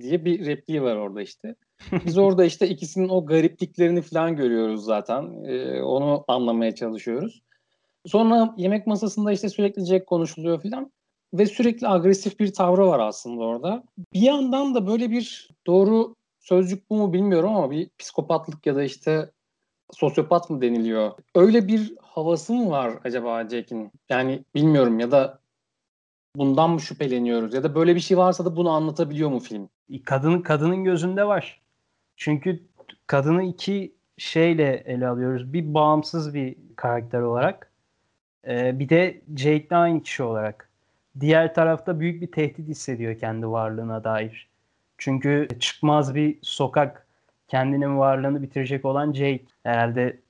[0.00, 1.54] diye bir repliği var orada işte.
[2.06, 5.44] Biz orada işte ikisinin o garipliklerini falan görüyoruz zaten.
[5.44, 7.42] Ee, onu anlamaya çalışıyoruz.
[8.06, 10.92] Sonra yemek masasında işte sürekli Jack konuşuluyor falan
[11.34, 13.84] ve sürekli agresif bir tavrı var aslında orada.
[14.12, 18.82] Bir yandan da böyle bir doğru sözcük bu mu bilmiyorum ama bir psikopatlık ya da
[18.82, 19.30] işte
[19.92, 21.12] sosyopat mı deniliyor?
[21.34, 23.92] Öyle bir havası mı var acaba Jack'in?
[24.08, 25.38] Yani bilmiyorum ya da
[26.36, 29.68] bundan mı şüpheleniyoruz ya da böyle bir şey varsa da bunu anlatabiliyor mu film?
[30.04, 31.62] Kadının kadının gözünde var.
[32.16, 32.62] Çünkü
[33.06, 35.52] kadını iki şeyle ele alıyoruz.
[35.52, 37.73] Bir bağımsız bir karakter olarak.
[38.48, 40.70] Ee, bir de Jake'le aynı kişi olarak.
[41.20, 44.48] Diğer tarafta büyük bir tehdit hissediyor kendi varlığına dair.
[44.98, 47.06] Çünkü çıkmaz bir sokak
[47.48, 49.44] kendinin varlığını bitirecek olan Jake.
[49.62, 50.20] Herhalde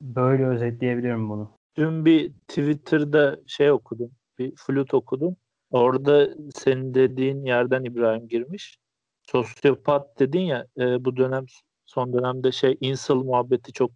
[0.00, 1.50] böyle özetleyebilirim bunu.
[1.76, 4.10] Dün bir Twitter'da şey okudum.
[4.38, 5.36] Bir flüt okudum.
[5.70, 8.78] Orada senin dediğin yerden İbrahim girmiş.
[9.22, 11.44] Sosyopat dedin ya e, bu dönem
[11.86, 13.90] son dönemde şey insel muhabbeti çok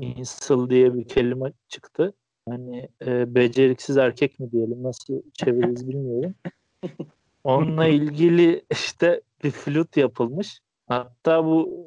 [0.00, 2.14] insel diye bir kelime çıktı.
[2.50, 6.34] Hani e, beceriksiz erkek mi diyelim nasıl çeviririz bilmiyorum.
[7.44, 10.60] Onunla ilgili işte bir flüt yapılmış.
[10.88, 11.86] Hatta bu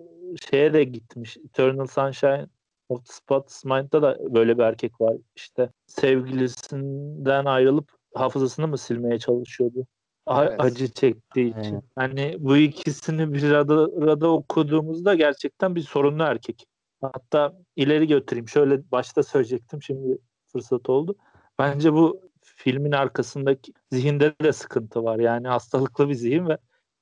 [0.49, 1.37] şeye de gitmiş.
[1.37, 2.47] Eternal Sunshine
[2.89, 5.17] of the Spotless Mind'da da böyle bir erkek var.
[5.35, 9.85] İşte sevgilisinden ayrılıp hafızasını mı silmeye çalışıyordu?
[10.29, 10.55] Evet.
[10.59, 11.61] Acı çektiği için.
[11.61, 11.83] Aynen.
[11.95, 16.65] Hani bu ikisini bir arada, arada okuduğumuzda gerçekten bir sorunlu erkek.
[17.01, 18.49] Hatta ileri götüreyim.
[18.49, 19.81] Şöyle başta söyleyecektim.
[19.81, 20.17] Şimdi
[20.53, 21.15] fırsat oldu.
[21.59, 25.19] Bence bu filmin arkasındaki zihinde de sıkıntı var.
[25.19, 26.57] Yani hastalıklı bir zihin ve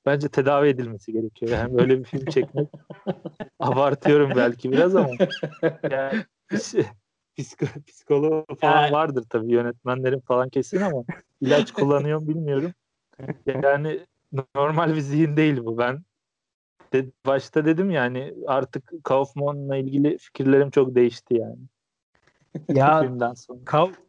[0.06, 1.52] bence tedavi edilmesi gerekiyor.
[1.52, 2.68] Yani böyle bir film çekmek
[3.58, 5.10] abartıyorum belki biraz ama
[5.90, 6.24] yani
[6.62, 6.84] şey,
[7.38, 8.92] psiko, psikoloğu falan yani...
[8.92, 11.04] vardır tabii yönetmenlerin falan kesin ama
[11.40, 12.72] ilaç kullanıyor bilmiyorum.
[13.46, 14.06] Yani
[14.54, 15.78] normal bir zihin değil bu.
[15.78, 16.04] Ben
[16.92, 21.58] de, başta dedim yani artık Kaufman'la ilgili fikirlerim çok değişti yani.
[22.68, 23.00] Ya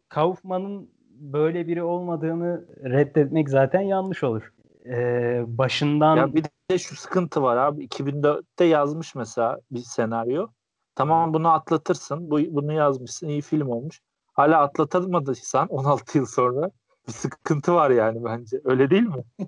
[0.09, 4.53] Kaufman'ın böyle biri olmadığını reddetmek zaten yanlış olur.
[4.85, 10.47] Ee, başından ya bir de şu sıkıntı var abi 2004'te yazmış mesela bir senaryo.
[10.95, 12.31] Tamam bunu atlatırsın.
[12.31, 13.27] Bu, bunu yazmışsın.
[13.27, 14.01] iyi film olmuş.
[14.33, 16.71] Hala atlatılmadıysan 16 yıl sonra
[17.07, 18.61] bir sıkıntı var yani bence.
[18.63, 19.23] Öyle değil mi?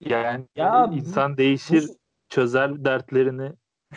[0.00, 1.92] Yani ya, insan değişir, bu...
[2.28, 3.52] çözer dertlerini.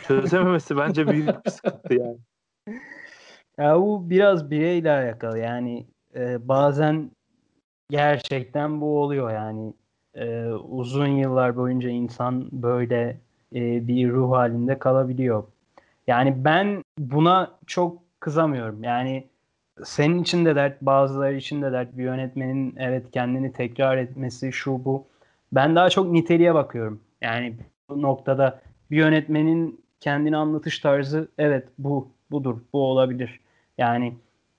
[0.06, 2.18] Çözememesi bence büyük bir sıkıntı yani.
[3.60, 5.38] Ya bu biraz bireyle alakalı.
[5.38, 7.10] Yani e, bazen
[7.90, 9.74] gerçekten bu oluyor yani.
[10.14, 13.16] E, uzun yıllar boyunca insan böyle
[13.54, 15.44] e, bir ruh halinde kalabiliyor.
[16.06, 18.84] Yani ben buna çok kızamıyorum.
[18.84, 19.26] Yani
[19.84, 21.96] senin için de dert, bazıları için de dert.
[21.98, 25.06] Bir yönetmenin evet kendini tekrar etmesi, şu bu.
[25.52, 27.00] Ben daha çok niteliğe bakıyorum.
[27.20, 27.56] Yani
[27.88, 33.40] bu noktada bir yönetmenin kendini anlatış tarzı evet bu, budur, bu olabilir.
[33.80, 34.16] Yani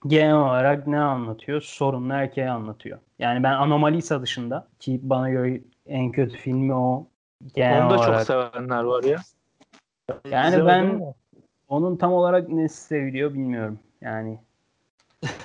[0.07, 1.62] genel olarak ne anlatıyor?
[1.62, 2.99] Sorunlu erkeği anlatıyor.
[3.19, 7.07] Yani ben Anomalisa dışında ki bana göre en kötü filmi o.
[7.55, 8.27] Genel Onu da olarak.
[8.27, 9.17] çok sevenler var ya.
[10.31, 11.13] Yani ben
[11.67, 13.79] onun tam olarak ne seviliyor bilmiyorum.
[14.01, 14.39] Yani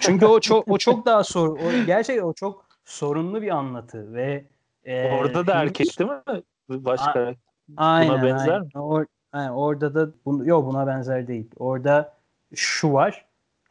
[0.01, 4.45] çünkü o çok o çok daha sor o gerçekten o çok sorunlu bir anlatı ve
[4.85, 6.43] e, orada da erkek değil mi?
[6.69, 7.35] Başka
[7.77, 8.63] aynen, buna benzer aynen.
[8.63, 8.81] mi?
[8.81, 11.51] Or, aynen, orada da bunu yok buna benzer değil.
[11.59, 12.17] Orada
[12.55, 13.26] şu var.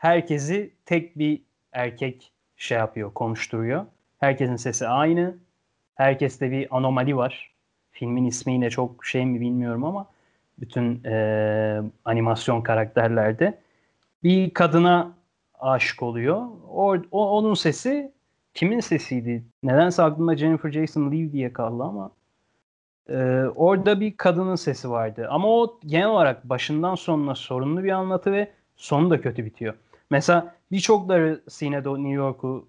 [0.05, 1.41] Herkesi tek bir
[1.71, 3.85] erkek şey yapıyor, konuşturuyor.
[4.19, 5.35] Herkesin sesi aynı.
[5.95, 7.51] Herkeste bir anomali var.
[7.91, 10.07] Filmin ismi yine çok şey mi bilmiyorum ama
[10.59, 13.59] bütün e, animasyon karakterlerde
[14.23, 15.13] bir kadına
[15.59, 16.47] aşık oluyor.
[16.69, 18.11] O, o onun sesi
[18.53, 19.43] kimin sesiydi?
[19.63, 22.11] Nedense aklımda Jennifer Jason Leigh diye kaldı ama
[23.09, 23.15] e,
[23.55, 25.27] orada bir kadının sesi vardı.
[25.29, 29.73] Ama o genel olarak başından sonuna sorunlu bir anlatı ve sonu da kötü bitiyor.
[30.09, 32.67] Mesela birçokları Sine'de New York'u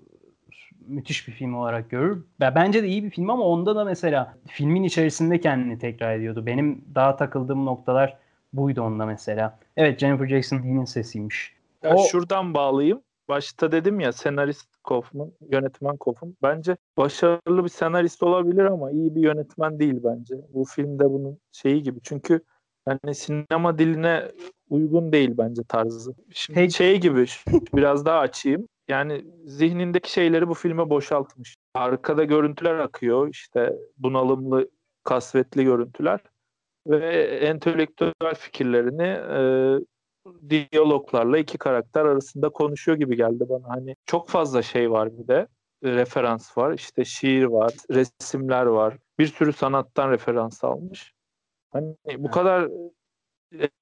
[0.86, 2.24] müthiş bir film olarak görür.
[2.40, 6.46] Bence de iyi bir film ama onda da mesela filmin içerisinde kendini tekrar ediyordu.
[6.46, 8.18] Benim daha takıldığım noktalar
[8.52, 9.58] buydu onda mesela.
[9.76, 11.54] Evet Jennifer Jason Leigh'nin sesiymiş.
[11.82, 12.04] Ya o...
[12.04, 13.00] Şuradan bağlayayım.
[13.28, 16.36] Başta dedim ya senarist Kaufman, yönetmen Kaufman.
[16.42, 20.34] Bence başarılı bir senarist olabilir ama iyi bir yönetmen değil bence.
[20.54, 22.00] Bu filmde bunun şeyi gibi.
[22.02, 22.40] Çünkü
[22.88, 24.32] yani sinema diline
[24.70, 26.14] uygun değil bence tarzı.
[26.32, 26.74] Şimdi Peki.
[26.74, 27.26] şey gibi
[27.74, 28.68] biraz daha açayım.
[28.88, 31.56] Yani zihnindeki şeyleri bu filme boşaltmış.
[31.74, 33.28] Arkada görüntüler akıyor.
[33.28, 34.70] işte bunalımlı,
[35.04, 36.20] kasvetli görüntüler
[36.86, 39.40] ve entelektüel fikirlerini e,
[40.48, 43.68] diyaloglarla iki karakter arasında konuşuyor gibi geldi bana.
[43.68, 45.46] Hani çok fazla şey var bir de.
[45.84, 46.72] referans var.
[46.72, 48.96] İşte şiir var, resimler var.
[49.18, 51.15] Bir sürü sanattan referans almış.
[51.76, 52.70] Hani bu kadar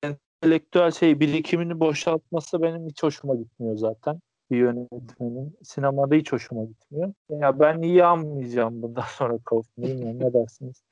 [0.02, 5.56] entelektüel şey birikimini boşaltması benim hiç hoşuma gitmiyor zaten bir yönetmenin.
[5.62, 7.12] Sinemada hiç hoşuma gitmiyor.
[7.30, 10.82] Ya ben iyi anmayacağım bundan sonra Kaufman'ı bilmiyorum ne dersiniz.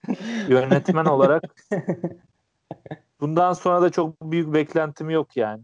[0.49, 1.43] Yönetmen olarak
[3.21, 5.63] bundan sonra da çok büyük beklentim yok yani.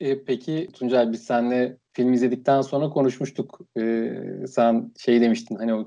[0.00, 3.60] E, peki Tuncay biz seninle film izledikten sonra konuşmuştuk.
[3.78, 4.12] E,
[4.48, 5.86] sen şey demiştin hani o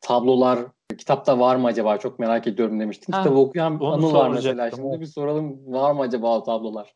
[0.00, 3.12] tablolar kitapta var mı acaba çok merak ediyorum demiştin.
[3.12, 4.70] Ha, Kitabı okuyan Anıl var mesela.
[4.70, 6.94] Şimdi bir soralım var mı acaba o tablolar?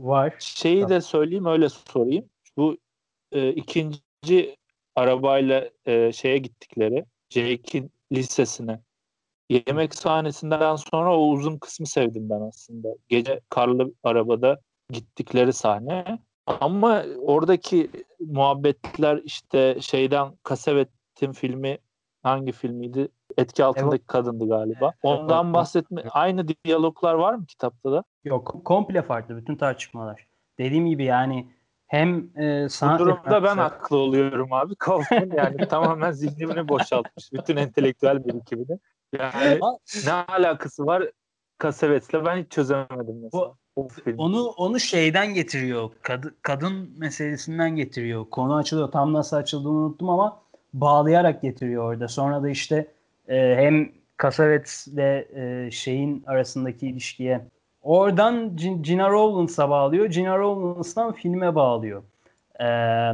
[0.00, 0.34] Var.
[0.38, 2.24] Şeyi de söyleyeyim öyle sorayım.
[2.56, 2.76] Bu
[3.32, 4.56] e, ikinci
[4.96, 8.80] arabayla e, şeye gittikleri Jake'in lisesine
[9.50, 12.88] yemek sahnesinden sonra o uzun kısmı sevdim ben aslında.
[13.08, 14.60] Gece karlı arabada
[14.90, 16.18] gittikleri sahne.
[16.46, 21.78] Ama oradaki muhabbetler işte şeyden Kasevet'in filmi
[22.22, 23.08] hangi filmiydi?
[23.36, 24.06] Etki altındaki evet.
[24.06, 24.92] kadındı galiba.
[25.02, 26.02] Ondan bahsetme.
[26.10, 28.04] Aynı diyaloglar var mı kitapta da?
[28.24, 28.60] Yok.
[28.64, 30.26] Komple farklı bütün tartışmalar.
[30.58, 31.46] Dediğim gibi yani
[31.86, 34.74] hem e, sanat Bu durumda ben haklı oluyorum abi.
[34.78, 37.32] Kaufman yani tamamen zihnini boşaltmış.
[37.32, 38.78] Bütün entelektüel birikimini.
[39.18, 39.60] Yani
[40.06, 41.10] ne alakası var
[41.58, 43.54] Kasevet'le ben hiç çözemedim mesela.
[43.76, 45.90] Bu, onu onu şeyden getiriyor.
[46.02, 48.24] Kad, kadın meselesinden getiriyor.
[48.30, 48.90] Konu açılıyor.
[48.92, 50.42] Tam nasıl açıldığını unuttum ama
[50.74, 52.08] bağlayarak getiriyor orada.
[52.08, 52.95] Sonra da işte
[53.28, 57.40] e, hem Cassavetes ile e, şeyin arasındaki ilişkiye
[57.86, 60.06] oradan Gina Rowlands'a bağlıyor.
[60.06, 62.02] Gina Rowlands'tan filme bağlıyor.
[62.60, 62.64] Ee,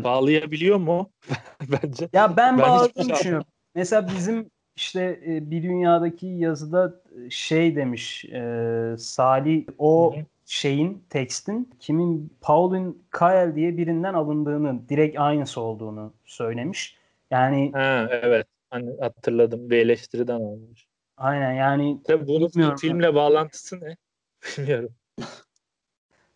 [0.05, 1.11] Bağlayabiliyor mu?
[1.68, 2.09] Bence.
[2.12, 3.46] Ya ben, ben bağladığını düşünüyorum.
[3.75, 6.94] Mesela bizim işte e, bir dünyadaki yazıda
[7.27, 10.25] e, şey demiş e, Salih o Hı-hı.
[10.46, 16.96] şeyin tekstin kimin Pauline Kael diye birinden alındığını direkt aynısı olduğunu söylemiş.
[17.31, 20.87] Yani ha, evet hani hatırladım bir eleştiriden almış.
[21.17, 23.97] Aynen yani Tabii bunun filmle bağlantısı ne?
[24.59, 24.95] Bilmiyorum.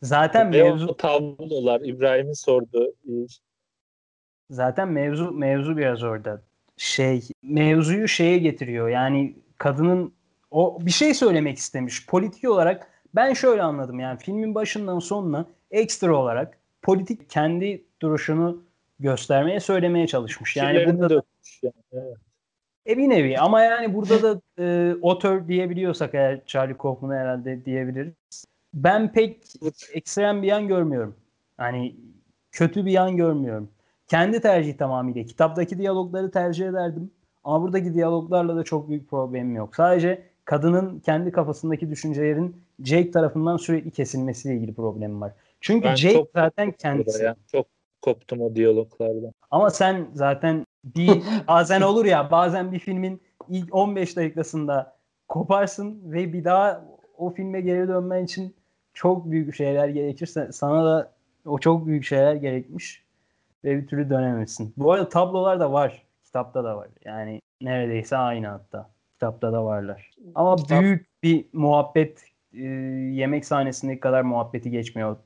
[0.02, 2.94] Zaten Ve mevzu tablolar İbrahim'in sorduğu
[4.50, 6.42] Zaten mevzu mevzu biraz orada.
[6.76, 8.88] Şey mevzuyu şeye getiriyor.
[8.88, 10.14] Yani kadının
[10.50, 12.06] o bir şey söylemek istemiş.
[12.06, 18.64] Politik olarak ben şöyle anladım yani filmin başından sonuna ekstra olarak politik kendi duruşunu
[18.98, 20.56] göstermeye söylemeye çalışmış.
[20.56, 21.22] Yani burada da
[21.62, 22.25] yani, evet.
[22.86, 28.14] E bir nevi ama yani burada da e, otör diyebiliyorsak eğer Charlie Kaufman'ı herhalde diyebiliriz.
[28.74, 29.42] Ben pek
[29.92, 31.16] ekstrem bir yan görmüyorum.
[31.56, 31.96] Hani
[32.52, 33.68] kötü bir yan görmüyorum.
[34.08, 35.24] Kendi tercih tamamıyla.
[35.24, 37.10] Kitaptaki diyalogları tercih ederdim.
[37.44, 39.76] Ama buradaki diyaloglarla da çok büyük problemim yok.
[39.76, 45.32] Sadece kadının kendi kafasındaki düşüncelerin Jake tarafından sürekli kesilmesiyle ilgili problemim var.
[45.60, 47.24] Çünkü ben Jake zaten kendisi.
[47.24, 47.36] Ya.
[47.52, 47.66] Çok
[48.02, 49.32] koptum o diyaloglardan.
[49.50, 54.96] Ama sen zaten bir bazen olur ya bazen bir filmin ilk 15 dakikasında
[55.28, 56.84] koparsın ve bir daha
[57.18, 58.54] o filme geri dönmen için
[58.94, 61.12] çok büyük şeyler gerekirse sana da
[61.46, 63.02] o çok büyük şeyler gerekmiş
[63.64, 64.74] ve bir türlü dönemesin.
[64.76, 66.02] Bu arada tablolar da var.
[66.24, 66.88] Kitapta da var.
[67.04, 68.90] Yani neredeyse aynı hatta.
[69.12, 70.10] Kitapta da varlar.
[70.34, 70.82] Ama Kitap...
[70.82, 72.62] büyük bir muhabbet e,
[73.12, 75.16] yemek sahnesindeki kadar muhabbeti geçmiyor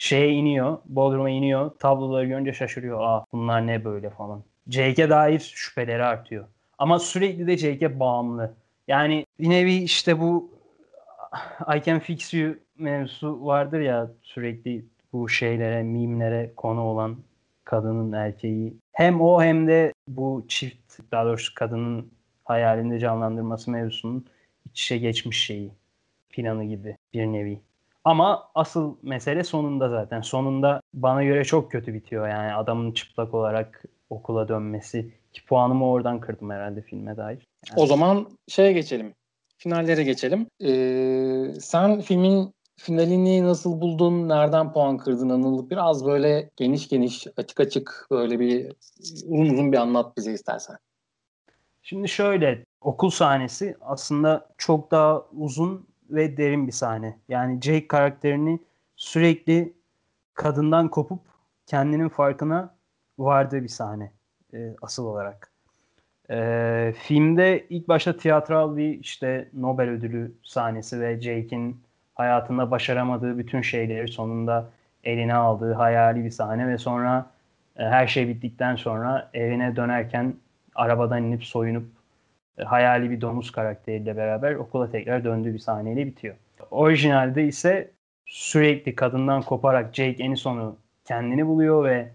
[0.00, 1.70] şeye iniyor, Bodrum'a iniyor.
[1.78, 3.00] Tabloları görünce şaşırıyor.
[3.00, 4.42] Aa bunlar ne böyle falan.
[4.70, 6.46] Jake'e dair şüpheleri artıyor.
[6.78, 8.54] Ama sürekli de Jake'e bağımlı.
[8.88, 10.50] Yani bir nevi işte bu
[11.76, 17.16] I can fix you mevzusu vardır ya sürekli bu şeylere, mimlere konu olan
[17.64, 18.74] kadının erkeği.
[18.92, 22.12] Hem o hem de bu çift, daha doğrusu kadının
[22.44, 24.26] hayalinde canlandırması mevzusunun
[24.66, 25.72] iç içe geçmiş şeyi.
[26.30, 27.60] Planı gibi bir nevi.
[28.04, 30.20] Ama asıl mesele sonunda zaten.
[30.20, 35.14] Sonunda bana göre çok kötü bitiyor yani adamın çıplak olarak okula dönmesi.
[35.32, 37.46] Ki puanımı oradan kırdım herhalde filme dair.
[37.68, 37.80] Yani...
[37.80, 39.14] O zaman şeye geçelim.
[39.58, 40.46] Finallere geçelim.
[40.64, 44.28] Ee, sen filmin finalini nasıl buldun?
[44.28, 45.70] Nereden puan kırdın Anıl?
[45.70, 48.72] Biraz böyle geniş geniş, açık açık böyle bir
[49.26, 50.76] uzun uzun bir anlat bize istersen.
[51.82, 57.18] Şimdi şöyle okul sahnesi aslında çok daha uzun ve derin bir sahne.
[57.28, 58.58] Yani Jake karakterini
[58.96, 59.74] sürekli
[60.34, 61.20] kadından kopup
[61.66, 62.74] kendinin farkına
[63.24, 64.12] vardığı bir sahne
[64.54, 65.50] e, asıl olarak.
[66.30, 71.80] E, filmde ilk başta tiyatral bir işte Nobel ödülü sahnesi ve Jake'in
[72.14, 74.70] hayatında başaramadığı bütün şeyleri sonunda
[75.04, 77.30] eline aldığı hayali bir sahne ve sonra
[77.76, 80.34] e, her şey bittikten sonra evine dönerken
[80.74, 81.84] arabadan inip soyunup
[82.58, 86.34] e, hayali bir domuz karakteriyle beraber okula tekrar döndüğü bir sahneyle bitiyor.
[86.70, 87.90] Orijinalde ise
[88.26, 92.08] sürekli kadından koparak Jake en sonu kendini buluyor ve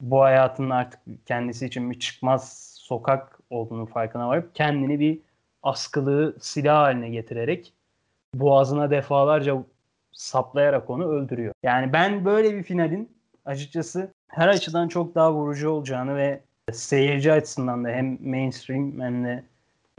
[0.00, 5.18] bu hayatın artık kendisi için bir çıkmaz sokak olduğunu farkına varıp kendini bir
[5.62, 7.72] askılığı silah haline getirerek
[8.34, 9.64] boğazına defalarca
[10.12, 11.54] saplayarak onu öldürüyor.
[11.62, 13.12] Yani ben böyle bir finalin
[13.44, 16.40] açıkçası her açıdan çok daha vurucu olacağını ve
[16.72, 19.44] seyirci açısından da hem mainstream hem de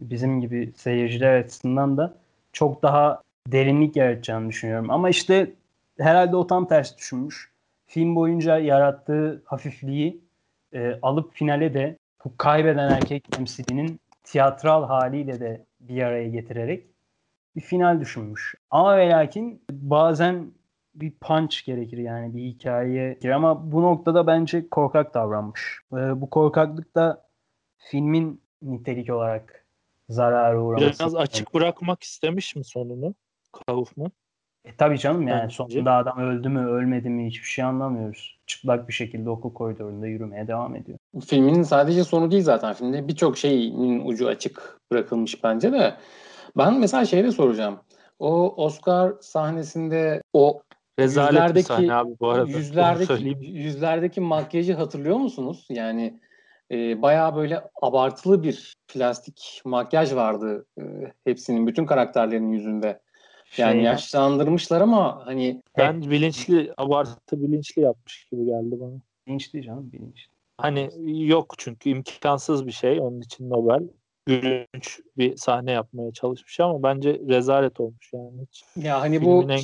[0.01, 2.13] bizim gibi seyirciler açısından da
[2.53, 4.89] çok daha derinlik yaratacağını düşünüyorum.
[4.91, 5.51] Ama işte
[5.99, 7.51] herhalde o tam tersi düşünmüş.
[7.89, 10.21] Film boyunca yarattığı hafifliği
[10.73, 16.87] e, alıp finale de bu kaybeden erkek temsilinin tiyatral haliyle de bir araya getirerek
[17.55, 18.55] bir final düşünmüş.
[18.71, 20.51] Ama ve lakin bazen
[20.95, 23.19] bir punch gerekir yani bir hikayeye.
[23.33, 25.79] Ama bu noktada bence korkak davranmış.
[25.93, 27.25] Ee, bu korkaklık da
[27.77, 29.65] filmin nitelik olarak
[30.09, 30.99] zararı uğraması.
[30.99, 33.15] Biraz açık bırakmak istemiş mi sonunu
[33.51, 34.11] Kaufman?
[34.65, 35.55] E tabii canım yani Bence.
[35.55, 38.39] sonunda adam öldü mü ölmedi mi hiçbir şey anlamıyoruz.
[38.45, 40.97] Çıplak bir şekilde okul koridorunda yürümeye devam ediyor.
[41.25, 42.73] Filmin sadece sonu değil zaten.
[42.73, 45.95] Filmde birçok şeyin ucu açık bırakılmış bence de.
[46.57, 47.79] Ben mesela şeyi de soracağım.
[48.19, 50.61] O Oscar sahnesinde o
[50.99, 52.49] Rezalet yüzlerdeki, sahne abi bu arada.
[52.49, 55.65] Yüzlerdeki, yüzlerdeki makyajı hatırlıyor musunuz?
[55.69, 56.19] Yani
[56.71, 60.83] e, bayağı böyle abartılı bir plastik makyaj vardı e,
[61.25, 62.99] hepsinin, bütün karakterlerin yüzünde.
[63.57, 66.11] Yani şey, yaşlandırmışlar ama hani ben hep...
[66.11, 69.01] bilinçli abartı bilinçli yapmış gibi geldi bana.
[69.27, 70.31] Bilinçli canım bilinçli.
[70.57, 70.89] Hani
[71.27, 73.83] yok çünkü imkansız bir şey onun için Nobel
[74.25, 78.41] gülünç bir sahne yapmaya çalışmış ama bence rezalet olmuş yani.
[78.41, 79.61] Hiç ya hani bu en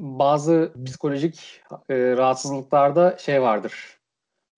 [0.00, 3.98] bazı psikolojik e, rahatsızlıklarda şey vardır.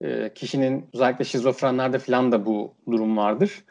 [0.00, 3.64] E, kişinin özellikle şizofrenlerde falan da bu durum vardır.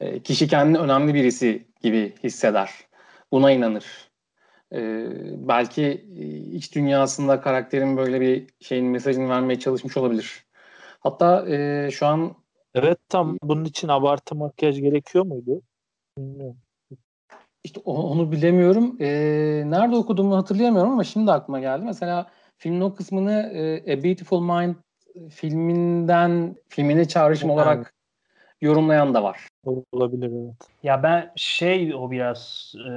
[0.00, 2.70] E, kişi kendini önemli birisi gibi hisseder.
[3.32, 3.84] Buna inanır.
[4.72, 5.08] E,
[5.48, 5.92] belki
[6.52, 10.46] iç dünyasında karakterin böyle bir şeyin mesajını vermeye çalışmış olabilir.
[11.00, 12.34] Hatta e, şu an
[12.74, 15.62] Evet tam bunun için abartı makyaj gerekiyor muydu?
[16.18, 16.56] Bilmiyorum.
[17.64, 18.96] İşte onu bilemiyorum.
[19.00, 19.06] E,
[19.66, 21.84] nerede okuduğumu hatırlayamıyorum ama şimdi aklıma geldi.
[21.84, 24.74] Mesela filmin o kısmını e, A Beautiful Mind
[25.30, 27.94] filminden filmine çağrışım olarak
[28.60, 29.48] yorumlayan da var.
[29.92, 30.54] Olabilir evet.
[30.82, 32.90] Ya ben şey o biraz e,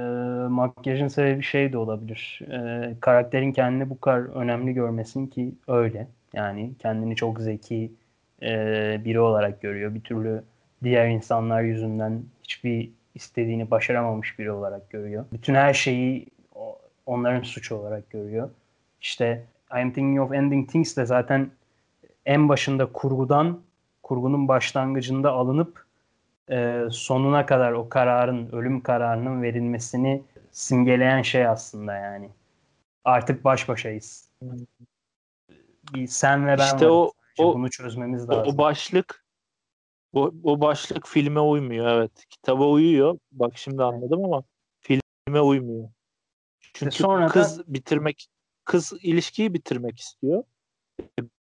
[0.48, 2.40] makyajın sebebi şey de olabilir.
[2.50, 6.08] E, karakterin kendini bu kadar önemli görmesin ki öyle.
[6.32, 7.92] Yani kendini çok zeki
[8.42, 8.50] e,
[9.04, 9.94] biri olarak görüyor.
[9.94, 10.42] Bir türlü
[10.82, 15.24] diğer insanlar yüzünden hiçbir istediğini başaramamış biri olarak görüyor.
[15.32, 16.26] Bütün her şeyi
[17.06, 18.50] onların suçu olarak görüyor.
[19.00, 19.44] İşte
[19.80, 21.50] I'm thinking of ending things de zaten
[22.26, 23.60] en başında kurgudan,
[24.08, 25.86] kurgunun başlangıcında alınıp
[26.50, 32.30] e, sonuna kadar o kararın, ölüm kararının verilmesini simgeleyen şey aslında yani.
[33.04, 34.30] Artık baş başayız.
[35.94, 38.54] Bir sen ve ben işte o, o, bunu çözmemiz lazım.
[38.54, 39.24] O başlık
[40.12, 42.26] o, o başlık filme uymuyor evet.
[42.30, 43.18] Kitaba uyuyor.
[43.32, 44.42] Bak şimdi anladım ama
[44.80, 45.88] filme uymuyor.
[46.60, 47.62] Çünkü sonra kız da...
[47.66, 48.28] bitirmek
[48.64, 50.44] kız ilişkiyi bitirmek istiyor.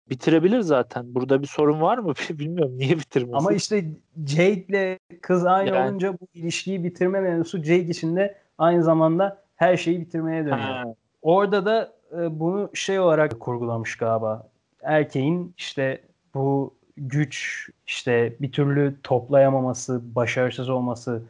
[0.09, 1.15] Bitirebilir zaten.
[1.15, 2.13] Burada bir sorun var mı?
[2.29, 3.33] Bilmiyorum niye bitirmesin.
[3.33, 3.85] Ama işte
[4.25, 5.89] Jade'le kız aynı yani...
[5.89, 10.59] olunca bu ilişkiyi bitirme mevzusu Jade için de aynı zamanda her şeyi bitirmeye dönüyor.
[10.59, 10.83] Ha.
[11.21, 14.47] Orada da e, bunu şey olarak kurgulamış galiba.
[14.81, 16.01] Erkeğin işte
[16.33, 21.21] bu güç, işte bir türlü toplayamaması, başarısız olması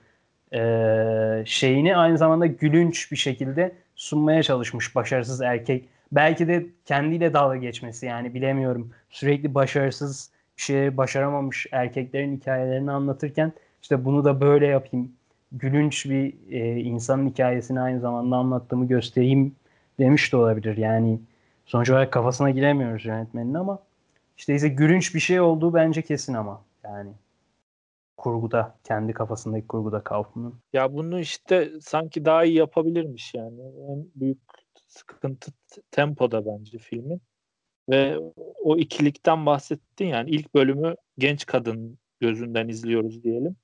[0.53, 5.89] e, şeyini aynı zamanda gülünç bir şekilde sunmaya çalışmış başarısız erkek.
[6.15, 8.91] Belki de kendiyle dalga geçmesi yani bilemiyorum.
[9.09, 15.11] Sürekli başarısız bir şey başaramamış erkeklerin hikayelerini anlatırken işte bunu da böyle yapayım.
[15.51, 19.55] Gülünç bir e, insanın hikayesini aynı zamanda anlattığımı göstereyim
[19.99, 20.77] demiş de olabilir.
[20.77, 21.19] Yani
[21.65, 23.79] sonuç olarak kafasına giremiyoruz yönetmenin ama
[24.37, 27.11] işte ise gülünç bir şey olduğu bence kesin ama yani
[28.17, 30.55] kurguda kendi kafasındaki kurguda Kaufman'ın.
[30.73, 33.61] Ya bunu işte sanki daha iyi yapabilirmiş yani.
[33.89, 34.39] En büyük
[34.87, 35.51] sıkıntı
[35.93, 37.21] tempoda bence filmin.
[37.89, 38.17] Ve
[38.63, 43.55] o ikilikten bahsettin yani ilk bölümü genç kadın gözünden izliyoruz diyelim.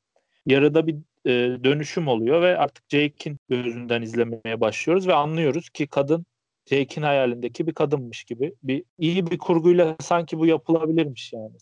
[0.46, 6.26] Yarıda bir e, dönüşüm oluyor ve artık Jake'in gözünden izlemeye başlıyoruz ve anlıyoruz ki kadın
[6.65, 8.56] Jake'in hayalindeki bir kadınmış gibi.
[8.63, 11.56] Bir iyi bir kurguyla sanki bu yapılabilirmiş yani.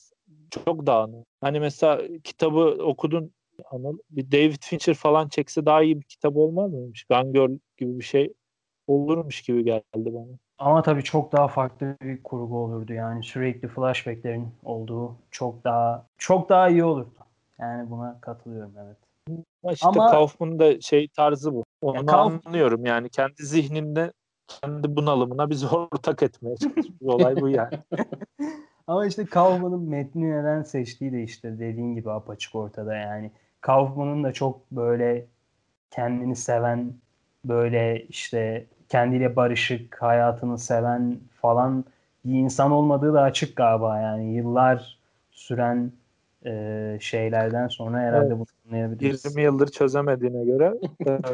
[0.65, 1.27] Çok dağınık.
[1.41, 3.31] Hani mesela kitabı okudun
[3.71, 3.97] Anıl.
[4.09, 7.03] Bir David Fincher falan çekse daha iyi bir kitap olmaz mıymış?
[7.03, 8.33] Gone Girl gibi bir şey
[8.87, 10.37] olurmuş gibi geldi bana.
[10.59, 16.49] Ama tabii çok daha farklı bir kurgu olurdu yani sürekli flashbacklerin olduğu çok daha çok
[16.49, 17.09] daha iyi olurdu.
[17.59, 18.97] Yani buna katılıyorum evet.
[19.73, 21.63] İşte Ama Kaufman'ın da şey tarzı bu.
[21.81, 22.47] Onu ya Kauf...
[22.47, 24.11] anlıyorum yani kendi zihninde
[24.47, 26.95] kendi bunalımına bizi ortak etmeye çalışıyor.
[27.01, 27.79] Olay bu yani.
[28.87, 33.31] Ama işte Kaufman'ın metni neden seçtiği de işte dediğin gibi apaçık ortada yani.
[33.61, 35.25] Kaufman'ın da çok böyle
[35.91, 36.93] kendini seven
[37.45, 41.85] böyle işte kendiyle barışık, hayatını seven falan
[42.25, 44.97] bir insan olmadığı da açık galiba yani yıllar
[45.31, 45.91] süren
[46.45, 48.37] e, şeylerden sonra herhalde evet.
[48.37, 49.25] bunu anlayabiliriz.
[49.25, 50.73] 20 yıldır çözemediğine göre.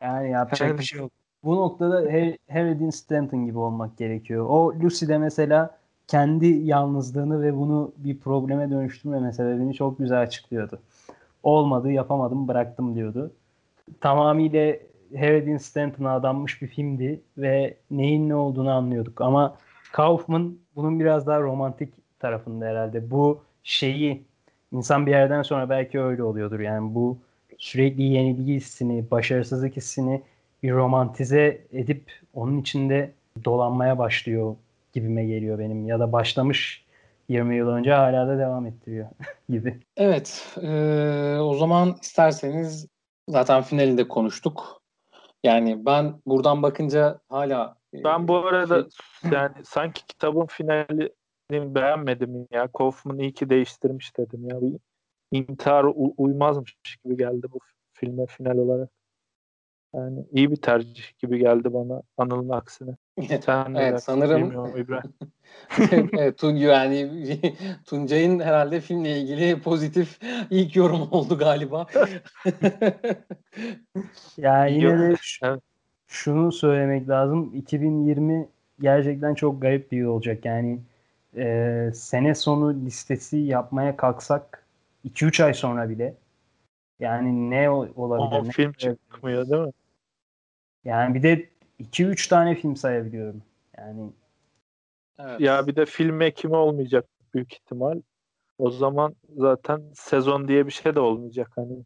[0.00, 1.12] yani yapacak bir şey yok.
[1.44, 1.96] Bu noktada
[2.50, 4.46] Harry Stanton gibi olmak gerekiyor.
[4.48, 10.78] O Lucy'de mesela kendi yalnızlığını ve bunu bir probleme dönüştürmeme sebebini çok güzel açıklıyordu.
[11.42, 13.32] Olmadı, yapamadım, bıraktım diyordu.
[14.00, 14.76] Tamamıyla
[15.16, 19.20] Harry Dean Stanton'a adanmış bir filmdi ve neyin ne olduğunu anlıyorduk.
[19.20, 19.56] Ama
[19.92, 23.10] Kaufman bunun biraz daha romantik tarafında herhalde.
[23.10, 24.22] Bu şeyi
[24.72, 26.60] insan bir yerden sonra belki öyle oluyordur.
[26.60, 27.18] Yani bu
[27.58, 30.22] sürekli yenilgi hissini, başarısızlık hissini
[30.62, 33.10] bir romantize edip onun içinde
[33.44, 34.56] dolanmaya başlıyor
[34.92, 35.86] gibime geliyor benim.
[35.86, 36.84] Ya da başlamış
[37.28, 39.08] 20 yıl önce hala da devam ettiriyor
[39.48, 39.78] gibi.
[39.96, 40.56] Evet.
[40.62, 40.68] E,
[41.40, 42.93] o zaman isterseniz
[43.28, 44.82] zaten finalinde konuştuk.
[45.44, 49.30] Yani ben buradan bakınca hala ben bu arada şey...
[49.32, 51.14] yani sanki kitabın finali
[51.50, 52.68] beğenmedim ya.
[52.78, 54.60] Kaufman iyi ki değiştirmiş dedim ya.
[54.60, 54.78] Bir
[55.32, 57.58] intihar uymazmış gibi geldi bu
[57.92, 58.90] filme final olarak.
[59.94, 62.96] Yani iyi bir tercih gibi geldi bana Anıl'ın aksine.
[63.46, 64.74] Sen evet sanırım
[66.12, 67.10] evet, Tun yani
[67.86, 70.18] Tuncay'ın herhalde filmle ilgili pozitif
[70.50, 71.86] ilk yorum oldu galiba.
[74.36, 75.16] ya yine de
[76.06, 77.54] şunu söylemek lazım.
[77.54, 78.48] 2020
[78.80, 80.44] gerçekten çok garip bir yıl olacak.
[80.44, 80.78] Yani
[81.36, 84.66] e, sene sonu listesi yapmaya kalksak
[85.04, 86.14] 2-3 ay sonra bile
[87.00, 88.40] yani ne olabilir?
[88.40, 89.72] O ne film çıkmıyor değil mi?
[90.84, 91.48] Yani bir de
[91.80, 93.42] 2-3 tane film sayabiliyorum.
[93.78, 94.10] Yani
[95.18, 95.40] evet.
[95.40, 97.04] Ya bir de film ekimi olmayacak
[97.34, 98.00] büyük ihtimal.
[98.58, 101.84] O zaman zaten sezon diye bir şey de olmayacak hani.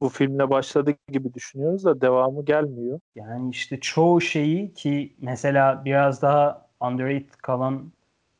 [0.00, 3.00] Bu filmle başladık gibi düşünüyoruz da devamı gelmiyor.
[3.14, 7.92] Yani işte çoğu şeyi ki mesela biraz daha underrated kalan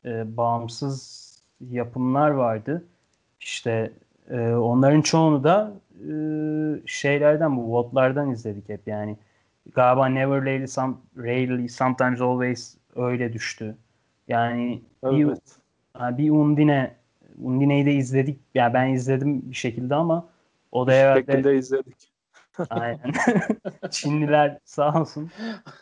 [0.05, 1.21] e, bağımsız
[1.69, 2.85] yapımlar vardı.
[3.39, 3.93] İşte
[4.29, 6.13] e, onların çoğunu da e,
[6.85, 9.17] şeylerden bu votlardan izledik hep yani.
[9.73, 13.75] Galiba Never Rarely, some, Rarely Sometimes Always öyle düştü.
[14.27, 15.41] Yani evet.
[15.95, 16.95] bir, bir Undine
[17.41, 18.39] Undine'yi de izledik.
[18.55, 20.29] Ya yani ben izledim bir şekilde ama
[20.71, 21.19] o da herhalde...
[21.19, 22.11] şekilde izledik.
[22.69, 23.13] Aynen.
[23.91, 25.31] Çinliler sağ olsun.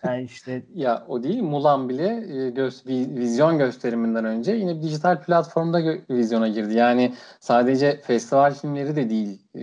[0.06, 5.22] Yani işte ya o değil Mulan bile e, göz, vizyon gösteriminden önce yine bir dijital
[5.22, 6.74] platformda gö- vizyona girdi.
[6.74, 9.42] Yani sadece festival filmleri de değil.
[9.56, 9.62] E,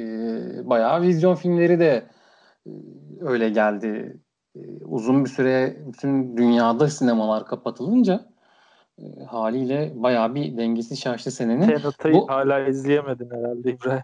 [0.71, 2.03] bayağı vizyon filmleri de
[3.21, 4.21] öyle geldi.
[4.57, 8.29] E, uzun bir süre bütün dünyada sinemalar kapatılınca
[8.99, 11.67] e, haliyle bayağı bir dengesi şaştı senenin.
[11.67, 12.29] Tenet'i Bu...
[12.29, 14.03] hala izleyemedin herhalde İbrahim.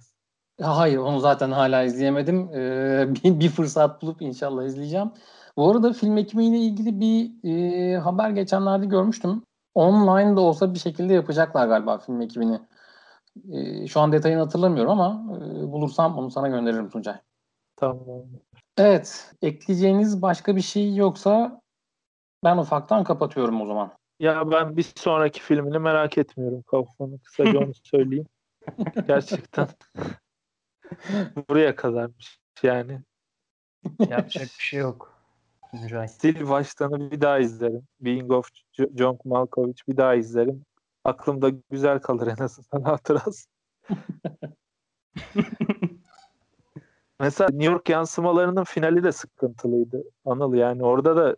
[0.61, 2.55] Hayır onu zaten hala izleyemedim.
[2.55, 5.11] Ee, bir, bir fırsat bulup inşallah izleyeceğim.
[5.57, 9.43] Bu arada film ekimiyle ilgili bir e, haber geçenlerde görmüştüm.
[9.75, 12.61] Online da olsa bir şekilde yapacaklar galiba film ekibini.
[13.51, 17.17] E, şu an detayını hatırlamıyorum ama e, bulursam onu sana gönderirim Tuncay.
[17.77, 17.99] Tamam.
[18.77, 19.35] Evet.
[19.43, 21.61] Ekleyeceğiniz başka bir şey yoksa
[22.45, 23.93] ben ufaktan kapatıyorum o zaman.
[24.21, 27.19] Ya ben bir sonraki filmini merak etmiyorum Kaufman'ın.
[27.19, 28.27] Kısaca onu söyleyeyim.
[29.07, 29.69] Gerçekten.
[31.49, 33.01] Buraya kadarmış yani.
[33.99, 35.23] Yapacak bir şey yok.
[35.71, 36.09] Tuncay.
[36.09, 37.83] Stil baştanı bir daha izlerim.
[38.01, 38.49] Being of
[38.97, 40.65] John Malkovich bir daha izlerim.
[41.05, 43.49] Aklımda güzel kalır en azından hatırası.
[47.23, 50.03] Mesela New York yansımalarının finali de sıkıntılıydı.
[50.25, 51.37] Anıl yani orada da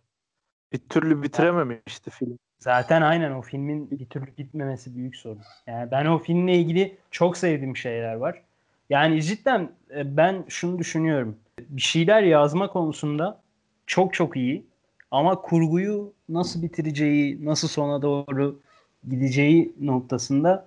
[0.72, 2.38] bir türlü bitirememişti film.
[2.58, 5.42] Zaten aynen o filmin bir türlü bitmemesi büyük sorun.
[5.66, 8.42] Yani ben o filmle ilgili çok sevdiğim şeyler var.
[8.90, 11.36] Yani cidden e, ben şunu düşünüyorum.
[11.58, 13.40] Bir şeyler yazma konusunda
[13.86, 14.66] çok çok iyi.
[15.10, 18.60] Ama kurguyu nasıl bitireceği, nasıl sona doğru
[19.08, 20.66] gideceği noktasında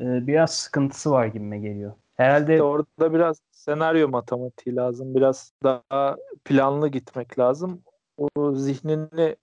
[0.00, 1.92] e, biraz sıkıntısı var gibime geliyor.
[2.16, 5.14] Herhalde işte orada biraz senaryo matematiği lazım.
[5.14, 7.82] Biraz daha planlı gitmek lazım.
[8.18, 9.36] O zihnini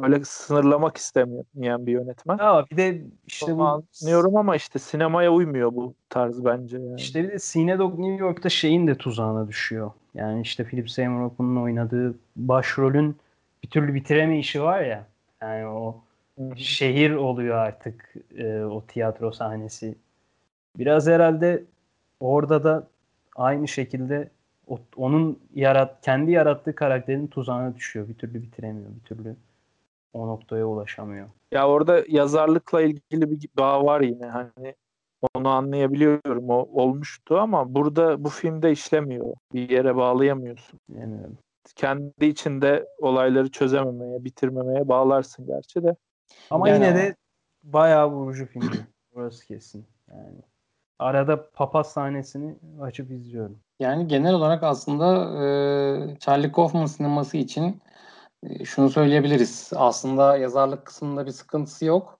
[0.00, 2.38] böyle sınırlamak istemeyen bir yönetmen.
[2.38, 7.00] Ya bir de işte bu anlıyorum ama işte sinemaya uymuyor bu tarz bence yani.
[7.00, 9.90] İşte bir de Cine Dog New York'ta şeyin de tuzağına düşüyor.
[10.14, 13.16] Yani işte Philip Seymour Hoffman'ın oynadığı başrolün
[13.62, 15.06] bir türlü bitireme işi var ya.
[15.42, 15.96] Yani o
[16.38, 16.56] Hı-hı.
[16.56, 19.94] şehir oluyor artık e, o tiyatro sahnesi.
[20.78, 21.64] Biraz herhalde
[22.20, 22.86] orada da
[23.36, 24.30] aynı şekilde
[24.66, 28.08] o, onun yarat kendi yarattığı karakterin tuzağına düşüyor.
[28.08, 29.36] Bir türlü bitiremiyor, bir türlü
[30.12, 31.28] o noktaya ulaşamıyor.
[31.52, 34.74] Ya orada yazarlıkla ilgili bir bağ var yine hani
[35.34, 39.34] onu anlayabiliyorum o olmuştu ama burada bu filmde işlemiyor.
[39.54, 40.80] Bir yere bağlayamıyorsun.
[40.88, 41.38] Bilmiyorum.
[41.76, 45.96] Kendi içinde olayları çözememeye, bitirmemeye bağlarsın gerçi de.
[46.50, 47.14] Ama Yani yine o- de
[47.64, 48.86] bayağı vurucu filmdi.
[49.14, 49.86] Burası kesin.
[50.08, 50.36] Yani
[50.98, 53.58] arada papaz sahnesini açıp izliyorum.
[53.80, 55.06] Yani genel olarak aslında
[55.44, 57.82] e, Charlie Kaufman sineması için
[58.42, 59.70] e, şunu söyleyebiliriz.
[59.76, 62.18] Aslında yazarlık kısmında bir sıkıntısı yok.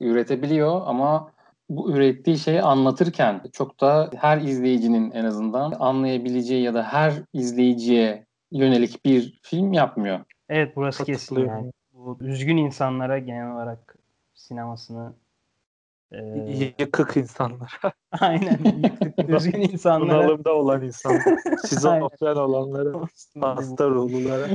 [0.00, 1.32] Üretebiliyor ama
[1.68, 8.26] bu ürettiği şeyi anlatırken çok da her izleyicinin en azından anlayabileceği ya da her izleyiciye
[8.50, 10.20] yönelik bir film yapmıyor.
[10.48, 11.72] Evet burası kesin yani.
[11.92, 13.96] Bu üzgün insanlara genel olarak
[14.34, 15.12] sinemasını
[16.12, 16.18] e,
[16.78, 17.80] Yıkık insanlar.
[18.20, 21.22] aynen yıktık üzgün insanlara Bunalımda olan insanlar.
[21.68, 23.06] Şizofren olanlara,
[23.40, 24.48] hasta ruhlulara.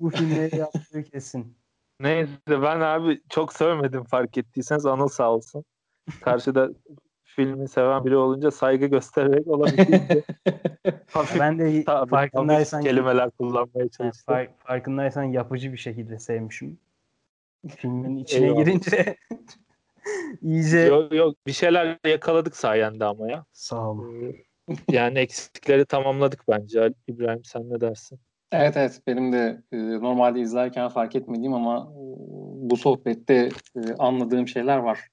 [0.00, 1.56] bu filmleri yaptığı kesin.
[2.00, 5.64] Neyse ben abi çok sevmedim fark ettiyseniz Anıl sağ olsun.
[6.20, 6.68] Karşıda
[7.24, 10.22] filmi seven biri olunca saygı göstererek olabildiğince
[11.12, 14.34] hafif, Ben de farkındaysan kelimeler kullanmaya çalıştım.
[14.34, 16.78] fark- farkındaysan yapıcı bir şekilde sevmişim.
[17.76, 18.64] Filmin içine Eyvallah.
[18.64, 19.16] girince
[20.42, 23.44] iyice Yok yok bir şeyler yakaladık sayende ama ya.
[23.52, 24.04] sağ ol.
[24.22, 24.44] Ee,
[24.90, 26.80] Yani eksikleri tamamladık bence.
[26.80, 28.20] Ali- İbrahim sen ne dersin?
[28.52, 31.98] Evet evet benim de e, normalde izlerken fark etmediğim ama e,
[32.70, 33.34] bu sohbette
[33.76, 35.08] e, anladığım şeyler var.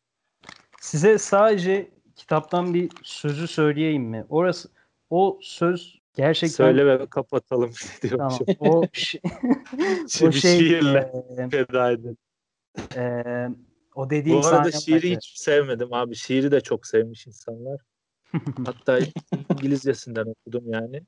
[0.82, 4.26] Size sadece kitaptan bir sözü söyleyeyim mi?
[4.30, 4.70] Orası
[5.10, 7.72] o söz gerçekten Söyle ve kapatalım
[8.02, 8.30] tamam.
[8.30, 8.46] diyormuşum.
[8.60, 9.22] O şey,
[10.28, 12.18] o şey şiirle e, feda edin.
[12.96, 13.24] E,
[13.96, 16.16] o dediğim Bu arada şiiri hiç sevmedim abi.
[16.16, 17.82] Şiiri de çok sevmiş insanlar.
[18.66, 19.00] Hatta
[19.52, 21.02] İngilizcesinden okudum yani.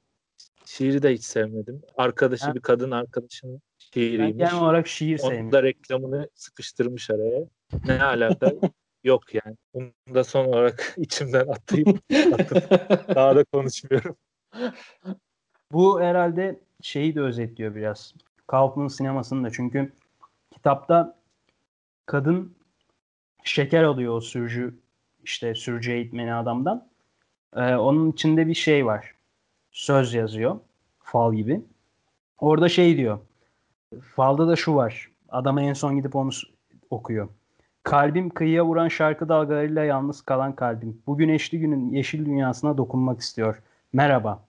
[0.66, 1.82] Şiiri de hiç sevmedim.
[1.98, 3.60] Arkadaşı Ben- bir kadın arkadaşının ben
[3.94, 4.38] şiiriymiş.
[4.38, 5.52] genel olarak şiir Onun sevmiyorum.
[5.52, 7.46] da reklamını sıkıştırmış araya.
[7.86, 8.52] Ne alaka?
[9.04, 9.56] Yok yani.
[9.74, 12.00] Bunu da son olarak içimden atayım.
[12.34, 12.70] atıp
[13.16, 14.16] daha da konuşmuyorum.
[15.72, 18.14] Bu herhalde şeyi de özetliyor biraz.
[18.48, 19.50] Kaufman sinemasını da.
[19.52, 19.94] Çünkü
[20.52, 21.17] kitapta
[22.08, 22.56] kadın
[23.44, 24.80] şeker alıyor o sürücü
[25.24, 26.88] işte sürücü eğitmeni adamdan.
[27.56, 29.16] Ee, onun içinde bir şey var.
[29.72, 30.60] Söz yazıyor.
[31.00, 31.62] Fal gibi.
[32.40, 33.20] Orada şey diyor.
[34.16, 35.12] Falda da şu var.
[35.30, 36.30] Adama en son gidip onu
[36.90, 37.30] okuyor.
[37.84, 41.02] Kalbim kıyıya vuran şarkı dalgalarıyla yalnız kalan kalbim.
[41.08, 43.62] Bu güneşli günün yeşil dünyasına dokunmak istiyor.
[43.94, 44.44] Merhaba.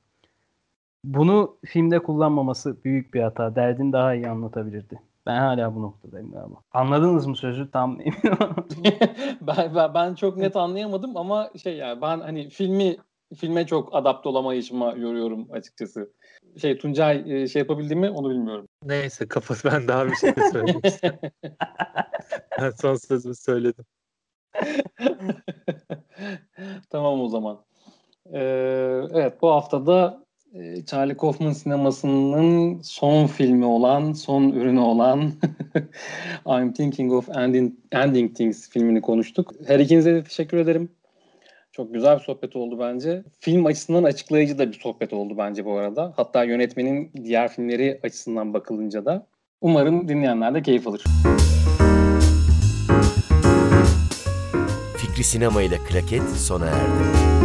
[1.05, 3.57] Bunu filmde kullanmaması büyük bir hata.
[3.57, 5.01] Derdini daha iyi anlatabilirdi.
[5.29, 6.57] Ben hala bu noktadayım galiba.
[6.73, 7.71] Anladınız mı sözü?
[7.71, 8.15] Tam emin
[9.41, 12.97] ben, ben, ben çok net anlayamadım ama şey yani ben hani filmi
[13.37, 16.13] filme çok adapte olamayışıma yoruyorum açıkçası.
[16.57, 18.67] Şey Tuncay e, şey yapabildi mi onu bilmiyorum.
[18.85, 21.21] Neyse kapat ben daha bir şey söylemek istiyorum.
[22.61, 23.85] Ben son sözümü söyledim.
[26.91, 27.65] tamam o zaman.
[28.33, 30.25] Ee, evet bu haftada
[30.55, 35.33] e, Charlie Kaufman sinemasının son filmi olan, son ürünü olan
[36.47, 39.55] I'm Thinking of Ending, Ending Things filmini konuştuk.
[39.67, 40.91] Her ikinize de teşekkür ederim.
[41.73, 43.23] Çok güzel bir sohbet oldu bence.
[43.41, 46.13] Film açısından açıklayıcı da bir sohbet oldu bence bu arada.
[46.17, 49.27] Hatta yönetmenin diğer filmleri açısından bakılınca da.
[49.61, 51.05] Umarım dinleyenler de keyif alır.
[54.97, 57.38] Fikri Sinema ile Klaket sona erdi.